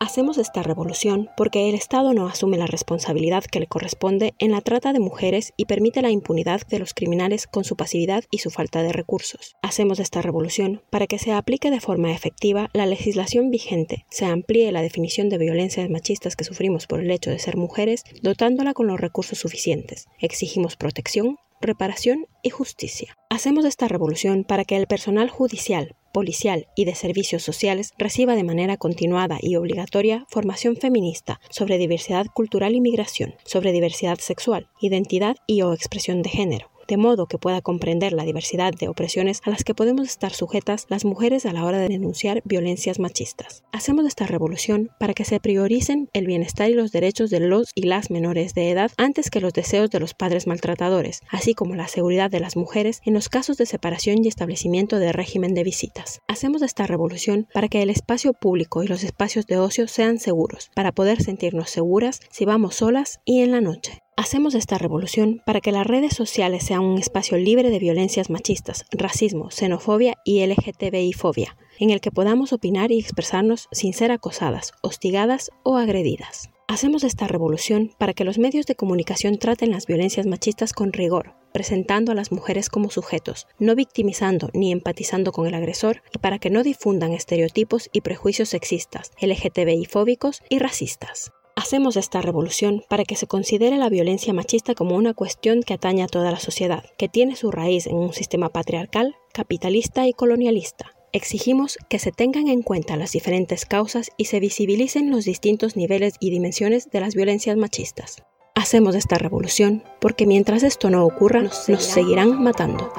Hacemos 0.00 0.38
esta 0.38 0.62
revolución 0.62 1.28
porque 1.36 1.68
el 1.68 1.74
Estado 1.74 2.14
no 2.14 2.26
asume 2.26 2.56
la 2.56 2.66
responsabilidad 2.66 3.44
que 3.44 3.60
le 3.60 3.66
corresponde 3.66 4.32
en 4.38 4.52
la 4.52 4.62
trata 4.62 4.94
de 4.94 4.98
mujeres 4.98 5.52
y 5.58 5.66
permite 5.66 6.00
la 6.00 6.10
impunidad 6.10 6.62
de 6.66 6.78
los 6.78 6.94
criminales 6.94 7.46
con 7.46 7.64
su 7.64 7.76
pasividad 7.76 8.24
y 8.30 8.38
su 8.38 8.50
falta 8.50 8.82
de 8.82 8.92
recursos. 8.92 9.56
Hacemos 9.60 9.98
esta 9.98 10.22
revolución 10.22 10.82
para 10.88 11.06
que 11.06 11.18
se 11.18 11.32
aplique 11.32 11.70
de 11.70 11.80
forma 11.80 12.10
efectiva 12.12 12.70
la 12.72 12.86
legislación 12.86 13.50
vigente, 13.50 14.06
se 14.10 14.24
amplíe 14.24 14.72
la 14.72 14.82
definición 14.82 15.28
de 15.28 15.36
violencias 15.38 15.90
machistas 15.90 16.34
que 16.34 16.44
sufrimos 16.44 16.86
por 16.86 17.00
el 17.00 17.10
hecho 17.10 17.30
de 17.30 17.38
ser 17.38 17.58
mujeres, 17.58 18.04
dotándola 18.22 18.72
con 18.72 18.86
los 18.86 19.00
recursos 19.00 19.38
suficientes. 19.38 20.06
Exigimos 20.18 20.76
protección, 20.76 21.36
reparación 21.64 22.26
y 22.42 22.50
justicia. 22.50 23.16
Hacemos 23.30 23.64
esta 23.64 23.88
revolución 23.88 24.44
para 24.44 24.64
que 24.64 24.76
el 24.76 24.86
personal 24.86 25.28
judicial, 25.30 25.96
policial 26.12 26.68
y 26.76 26.84
de 26.84 26.94
servicios 26.94 27.42
sociales 27.42 27.92
reciba 27.98 28.36
de 28.36 28.44
manera 28.44 28.76
continuada 28.76 29.38
y 29.40 29.56
obligatoria 29.56 30.24
formación 30.28 30.76
feminista 30.76 31.40
sobre 31.50 31.76
diversidad 31.76 32.26
cultural 32.32 32.74
y 32.74 32.80
migración, 32.80 33.34
sobre 33.44 33.72
diversidad 33.72 34.18
sexual, 34.18 34.68
identidad 34.80 35.36
y 35.46 35.62
o 35.62 35.72
expresión 35.72 36.22
de 36.22 36.30
género, 36.30 36.70
de 36.86 36.96
modo 36.96 37.26
que 37.26 37.38
pueda 37.38 37.60
comprender 37.60 38.12
la 38.12 38.24
diversidad 38.24 38.72
de 38.72 38.88
opresiones 38.88 39.40
a 39.44 39.50
las 39.50 39.64
que 39.64 39.74
podemos 39.74 40.06
estar 40.06 40.32
sujetas 40.32 40.86
las 40.88 41.04
mujeres 41.04 41.46
a 41.46 41.52
la 41.52 41.64
hora 41.64 41.78
de 41.78 41.88
denunciar 41.88 42.42
violencias 42.44 42.98
machistas. 42.98 43.62
Hacemos 43.72 44.06
esta 44.06 44.26
revolución 44.26 44.90
para 44.98 45.14
que 45.14 45.24
se 45.24 45.40
prioricen 45.40 46.08
el 46.12 46.26
bienestar 46.26 46.70
y 46.70 46.74
los 46.74 46.92
derechos 46.92 47.30
de 47.30 47.40
los 47.40 47.70
y 47.74 47.82
las 47.82 48.10
menores 48.10 48.54
de 48.54 48.70
edad 48.70 48.90
antes 48.96 49.30
que 49.30 49.40
los 49.40 49.52
deseos 49.52 49.90
de 49.90 50.00
los 50.00 50.14
padres 50.14 50.46
maltratadores, 50.46 51.20
así 51.30 51.54
como 51.54 51.74
la 51.74 51.88
seguridad 51.88 52.30
de 52.30 52.40
las 52.40 52.56
mujeres 52.56 53.00
en 53.04 53.14
los 53.14 53.28
casos 53.28 53.56
de 53.56 53.66
separación 53.66 54.24
y 54.24 54.28
establecimiento 54.28 54.98
de 54.98 55.12
régimen 55.12 55.54
de 55.54 55.64
visitas. 55.64 56.20
Hacemos 56.28 56.62
esta 56.62 56.86
revolución 56.86 57.48
para 57.52 57.68
que 57.68 57.82
el 57.82 57.90
espacio 57.90 58.32
público 58.32 58.82
y 58.82 58.88
los 58.88 59.04
espacios 59.04 59.46
de 59.46 59.58
ocio 59.58 59.88
sean 59.88 60.18
seguros, 60.18 60.70
para 60.74 60.92
poder 60.92 61.22
sentirnos 61.22 61.70
seguras 61.70 62.20
si 62.30 62.44
vamos 62.44 62.76
solas 62.76 63.20
y 63.24 63.42
en 63.42 63.52
la 63.52 63.60
noche. 63.60 64.03
Hacemos 64.16 64.54
esta 64.54 64.78
revolución 64.78 65.42
para 65.44 65.60
que 65.60 65.72
las 65.72 65.86
redes 65.86 66.14
sociales 66.14 66.64
sean 66.64 66.82
un 66.82 66.98
espacio 66.98 67.36
libre 67.36 67.70
de 67.70 67.80
violencias 67.80 68.30
machistas, 68.30 68.84
racismo, 68.92 69.50
xenofobia 69.50 70.14
y 70.24 70.46
LGTBI-fobia, 70.46 71.56
en 71.80 71.90
el 71.90 72.00
que 72.00 72.12
podamos 72.12 72.52
opinar 72.52 72.92
y 72.92 73.00
expresarnos 73.00 73.68
sin 73.72 73.92
ser 73.92 74.12
acosadas, 74.12 74.72
hostigadas 74.82 75.50
o 75.64 75.76
agredidas. 75.76 76.50
Hacemos 76.68 77.02
esta 77.02 77.26
revolución 77.26 77.90
para 77.98 78.14
que 78.14 78.24
los 78.24 78.38
medios 78.38 78.66
de 78.66 78.76
comunicación 78.76 79.38
traten 79.38 79.72
las 79.72 79.86
violencias 79.86 80.26
machistas 80.26 80.72
con 80.72 80.92
rigor, 80.92 81.34
presentando 81.52 82.12
a 82.12 82.14
las 82.14 82.30
mujeres 82.30 82.68
como 82.68 82.90
sujetos, 82.90 83.48
no 83.58 83.74
victimizando 83.74 84.48
ni 84.54 84.70
empatizando 84.70 85.32
con 85.32 85.46
el 85.46 85.54
agresor, 85.54 86.02
y 86.14 86.18
para 86.18 86.38
que 86.38 86.50
no 86.50 86.62
difundan 86.62 87.12
estereotipos 87.12 87.90
y 87.92 88.00
prejuicios 88.00 88.48
sexistas, 88.48 89.10
LGTBI-fóbicos 89.20 90.40
y 90.48 90.60
racistas. 90.60 91.32
Hacemos 91.56 91.96
esta 91.96 92.20
revolución 92.20 92.82
para 92.88 93.04
que 93.04 93.14
se 93.14 93.28
considere 93.28 93.78
la 93.78 93.88
violencia 93.88 94.32
machista 94.32 94.74
como 94.74 94.96
una 94.96 95.14
cuestión 95.14 95.62
que 95.62 95.74
atañe 95.74 96.02
a 96.02 96.08
toda 96.08 96.32
la 96.32 96.40
sociedad, 96.40 96.84
que 96.98 97.08
tiene 97.08 97.36
su 97.36 97.52
raíz 97.52 97.86
en 97.86 97.96
un 97.96 98.12
sistema 98.12 98.48
patriarcal, 98.48 99.14
capitalista 99.32 100.08
y 100.08 100.12
colonialista. 100.12 100.94
Exigimos 101.12 101.78
que 101.88 102.00
se 102.00 102.10
tengan 102.10 102.48
en 102.48 102.62
cuenta 102.62 102.96
las 102.96 103.12
diferentes 103.12 103.66
causas 103.66 104.10
y 104.16 104.24
se 104.24 104.40
visibilicen 104.40 105.12
los 105.12 105.24
distintos 105.24 105.76
niveles 105.76 106.14
y 106.18 106.30
dimensiones 106.30 106.90
de 106.90 107.00
las 107.00 107.14
violencias 107.14 107.56
machistas. 107.56 108.24
Hacemos 108.56 108.96
esta 108.96 109.16
revolución 109.16 109.84
porque 110.00 110.26
mientras 110.26 110.64
esto 110.64 110.90
no 110.90 111.04
ocurra, 111.04 111.42
nos 111.42 111.84
seguirán, 111.84 112.42
matando. 112.42 112.90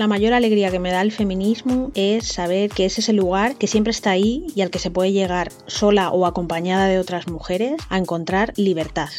La 0.00 0.06
mayor 0.06 0.32
alegría 0.32 0.70
que 0.70 0.78
me 0.78 0.90
da 0.90 1.02
el 1.02 1.12
feminismo 1.12 1.92
es 1.94 2.26
saber 2.26 2.70
que 2.70 2.86
es 2.86 2.98
ese 2.98 3.12
lugar 3.12 3.56
que 3.56 3.66
siempre 3.66 3.90
está 3.90 4.12
ahí 4.12 4.46
y 4.54 4.62
al 4.62 4.70
que 4.70 4.78
se 4.78 4.90
puede 4.90 5.12
llegar 5.12 5.52
sola 5.66 6.08
o 6.08 6.24
acompañada 6.24 6.86
de 6.86 6.98
otras 6.98 7.28
mujeres 7.28 7.74
a 7.90 7.98
encontrar 7.98 8.54
libertad. 8.56 9.10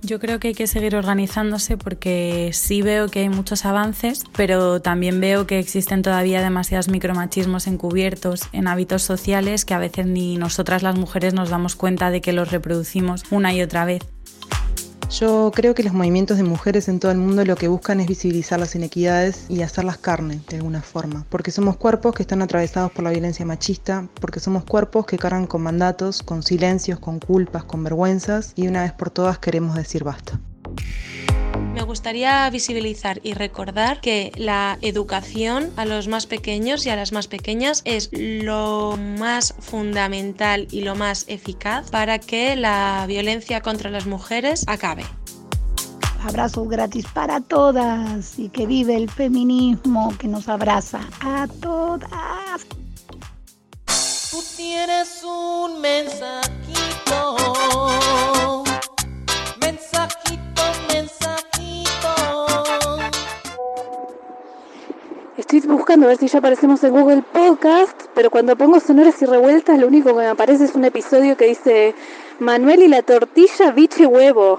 Yo 0.00 0.18
creo 0.18 0.40
que 0.40 0.48
hay 0.48 0.54
que 0.54 0.66
seguir 0.66 0.96
organizándose 0.96 1.76
porque 1.76 2.52
sí 2.54 2.80
veo 2.80 3.08
que 3.08 3.18
hay 3.18 3.28
muchos 3.28 3.66
avances, 3.66 4.24
pero 4.34 4.80
también 4.80 5.20
veo 5.20 5.46
que 5.46 5.58
existen 5.58 6.00
todavía 6.00 6.40
demasiados 6.40 6.88
micromachismos 6.88 7.66
encubiertos 7.66 8.48
en 8.52 8.66
hábitos 8.66 9.02
sociales 9.02 9.66
que 9.66 9.74
a 9.74 9.78
veces 9.78 10.06
ni 10.06 10.38
nosotras 10.38 10.82
las 10.82 10.96
mujeres 10.96 11.34
nos 11.34 11.50
damos 11.50 11.76
cuenta 11.76 12.10
de 12.10 12.22
que 12.22 12.32
los 12.32 12.50
reproducimos 12.50 13.24
una 13.30 13.52
y 13.52 13.60
otra 13.60 13.84
vez. 13.84 14.13
Yo 15.10 15.52
creo 15.54 15.74
que 15.74 15.82
los 15.82 15.92
movimientos 15.92 16.38
de 16.38 16.42
mujeres 16.42 16.88
en 16.88 16.98
todo 16.98 17.12
el 17.12 17.18
mundo 17.18 17.44
lo 17.44 17.56
que 17.56 17.68
buscan 17.68 18.00
es 18.00 18.08
visibilizar 18.08 18.58
las 18.58 18.74
inequidades 18.74 19.46
y 19.48 19.62
hacerlas 19.62 19.98
carne 19.98 20.40
de 20.48 20.56
alguna 20.56 20.82
forma, 20.82 21.26
porque 21.28 21.50
somos 21.50 21.76
cuerpos 21.76 22.14
que 22.14 22.22
están 22.22 22.42
atravesados 22.42 22.90
por 22.90 23.04
la 23.04 23.10
violencia 23.10 23.46
machista, 23.46 24.08
porque 24.20 24.40
somos 24.40 24.64
cuerpos 24.64 25.06
que 25.06 25.18
cargan 25.18 25.46
con 25.46 25.62
mandatos, 25.62 26.22
con 26.22 26.42
silencios, 26.42 26.98
con 26.98 27.20
culpas, 27.20 27.64
con 27.64 27.84
vergüenzas 27.84 28.52
y 28.56 28.66
una 28.66 28.82
vez 28.82 28.92
por 28.92 29.10
todas 29.10 29.38
queremos 29.38 29.76
decir 29.76 30.04
basta. 30.04 30.40
Me 31.84 31.88
gustaría 31.88 32.48
visibilizar 32.48 33.20
y 33.22 33.34
recordar 33.34 34.00
que 34.00 34.32
la 34.36 34.78
educación 34.80 35.70
a 35.76 35.84
los 35.84 36.08
más 36.08 36.24
pequeños 36.24 36.86
y 36.86 36.88
a 36.88 36.96
las 36.96 37.12
más 37.12 37.28
pequeñas 37.28 37.82
es 37.84 38.08
lo 38.10 38.96
más 38.96 39.54
fundamental 39.58 40.66
y 40.70 40.80
lo 40.80 40.94
más 40.94 41.26
eficaz 41.28 41.90
para 41.90 42.18
que 42.18 42.56
la 42.56 43.04
violencia 43.06 43.60
contra 43.60 43.90
las 43.90 44.06
mujeres 44.06 44.64
acabe. 44.66 45.04
Abrazos 46.22 46.66
gratis 46.70 47.04
para 47.12 47.40
todas 47.40 48.38
y 48.38 48.48
que 48.48 48.64
vive 48.64 48.96
el 48.96 49.10
feminismo 49.10 50.14
que 50.18 50.26
nos 50.26 50.48
abraza 50.48 51.00
a 51.20 51.46
todas. 51.60 52.66
Tú 54.30 54.42
tienes 54.56 55.22
un 55.22 55.82
mensajito. 55.82 56.83
Estoy 65.56 65.70
buscando 65.70 66.06
a 66.06 66.08
ver 66.08 66.18
si 66.18 66.26
ya 66.26 66.40
aparecemos 66.40 66.82
en 66.82 66.90
Google 66.90 67.22
Podcast, 67.32 68.06
pero 68.12 68.28
cuando 68.28 68.56
pongo 68.56 68.80
sonoras 68.80 69.22
y 69.22 69.24
revueltas 69.24 69.78
lo 69.78 69.86
único 69.86 70.08
que 70.08 70.16
me 70.16 70.26
aparece 70.26 70.64
es 70.64 70.74
un 70.74 70.84
episodio 70.84 71.36
que 71.36 71.44
dice 71.44 71.94
Manuel 72.40 72.82
y 72.82 72.88
la 72.88 73.02
tortilla, 73.02 73.70
biche 73.70 74.04
huevo. 74.04 74.58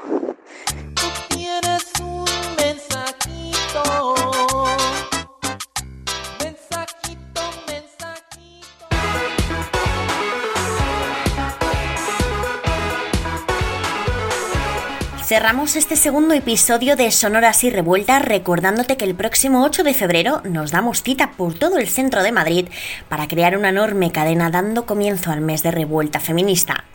Cerramos 15.35 15.75
este 15.75 15.97
segundo 15.97 16.33
episodio 16.33 16.95
de 16.95 17.11
Sonoras 17.11 17.65
y 17.65 17.69
Revueltas 17.69 18.23
recordándote 18.23 18.95
que 18.95 19.03
el 19.03 19.15
próximo 19.15 19.65
8 19.65 19.83
de 19.83 19.93
febrero 19.93 20.41
nos 20.45 20.71
damos 20.71 21.03
cita 21.03 21.31
por 21.31 21.53
todo 21.53 21.77
el 21.77 21.89
centro 21.89 22.23
de 22.23 22.31
Madrid 22.31 22.67
para 23.09 23.27
crear 23.27 23.57
una 23.57 23.67
enorme 23.67 24.13
cadena 24.13 24.49
dando 24.49 24.85
comienzo 24.85 25.31
al 25.31 25.41
mes 25.41 25.61
de 25.61 25.71
revuelta 25.71 26.21
feminista. 26.21 26.85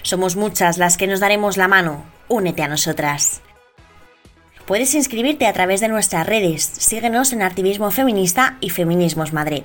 Somos 0.00 0.36
muchas 0.36 0.78
las 0.78 0.96
que 0.96 1.06
nos 1.06 1.20
daremos 1.20 1.58
la 1.58 1.68
mano. 1.68 2.02
Únete 2.28 2.62
a 2.62 2.68
nosotras. 2.68 3.42
Puedes 4.64 4.94
inscribirte 4.94 5.46
a 5.46 5.52
través 5.52 5.82
de 5.82 5.88
nuestras 5.88 6.26
redes. 6.26 6.62
Síguenos 6.62 7.34
en 7.34 7.42
Activismo 7.42 7.90
Feminista 7.90 8.56
y 8.62 8.70
Feminismos 8.70 9.34
Madrid. 9.34 9.64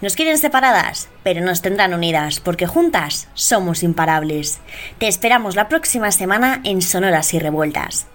Nos 0.00 0.16
quieren 0.16 0.38
separadas, 0.38 1.08
pero 1.22 1.40
nos 1.40 1.62
tendrán 1.62 1.94
unidas, 1.94 2.40
porque 2.40 2.66
juntas 2.66 3.28
somos 3.34 3.82
imparables. 3.82 4.60
Te 4.98 5.08
esperamos 5.08 5.56
la 5.56 5.68
próxima 5.68 6.12
semana 6.12 6.60
en 6.64 6.82
Sonoras 6.82 7.32
y 7.34 7.38
Revueltas. 7.38 8.06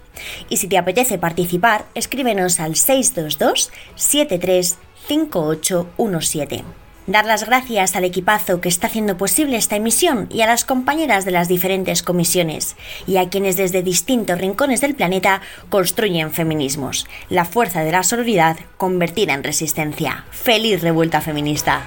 Y 0.49 0.57
si 0.57 0.67
te 0.67 0.77
apetece 0.77 1.17
participar, 1.17 1.85
escríbenos 1.93 2.59
al 2.59 2.75
622 2.75 3.71
735817. 3.95 6.84
Dar 7.07 7.25
las 7.25 7.45
gracias 7.45 7.95
al 7.95 8.03
equipazo 8.03 8.61
que 8.61 8.69
está 8.69 8.87
haciendo 8.87 9.15
posible 9.15 9.57
esta 9.57 9.75
emisión 9.75 10.27
y 10.31 10.41
a 10.41 10.47
las 10.47 10.65
compañeras 10.65 11.23
de 11.23 11.31
las 11.31 11.47
diferentes 11.47 12.01
comisiones 12.01 12.75
y 13.05 13.17
a 13.17 13.29
quienes 13.29 13.57
desde 13.57 13.83
distintos 13.83 14.39
rincones 14.39 14.81
del 14.81 14.95
planeta 14.95 15.41
construyen 15.69 16.31
feminismos, 16.31 17.05
la 17.29 17.45
fuerza 17.45 17.83
de 17.83 17.91
la 17.91 18.01
sororidad 18.01 18.57
convertida 18.77 19.33
en 19.33 19.43
resistencia. 19.43 20.25
¡Feliz 20.31 20.81
revuelta 20.81 21.21
feminista! 21.21 21.83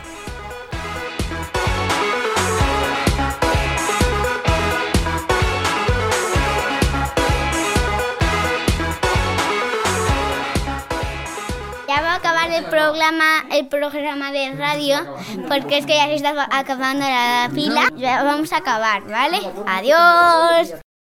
El 13.52 13.66
programa 13.68 14.32
de 14.32 14.52
radio, 14.52 14.98
porque 15.48 15.78
es 15.78 15.86
que 15.86 15.94
ya 15.94 16.06
se 16.06 16.16
está 16.16 16.48
acabando 16.50 17.00
la 17.00 17.50
pila. 17.54 17.88
Ya 17.96 18.22
vamos 18.22 18.52
a 18.52 18.58
acabar, 18.58 19.02
¿vale? 19.08 19.38
Adiós. 19.66 20.87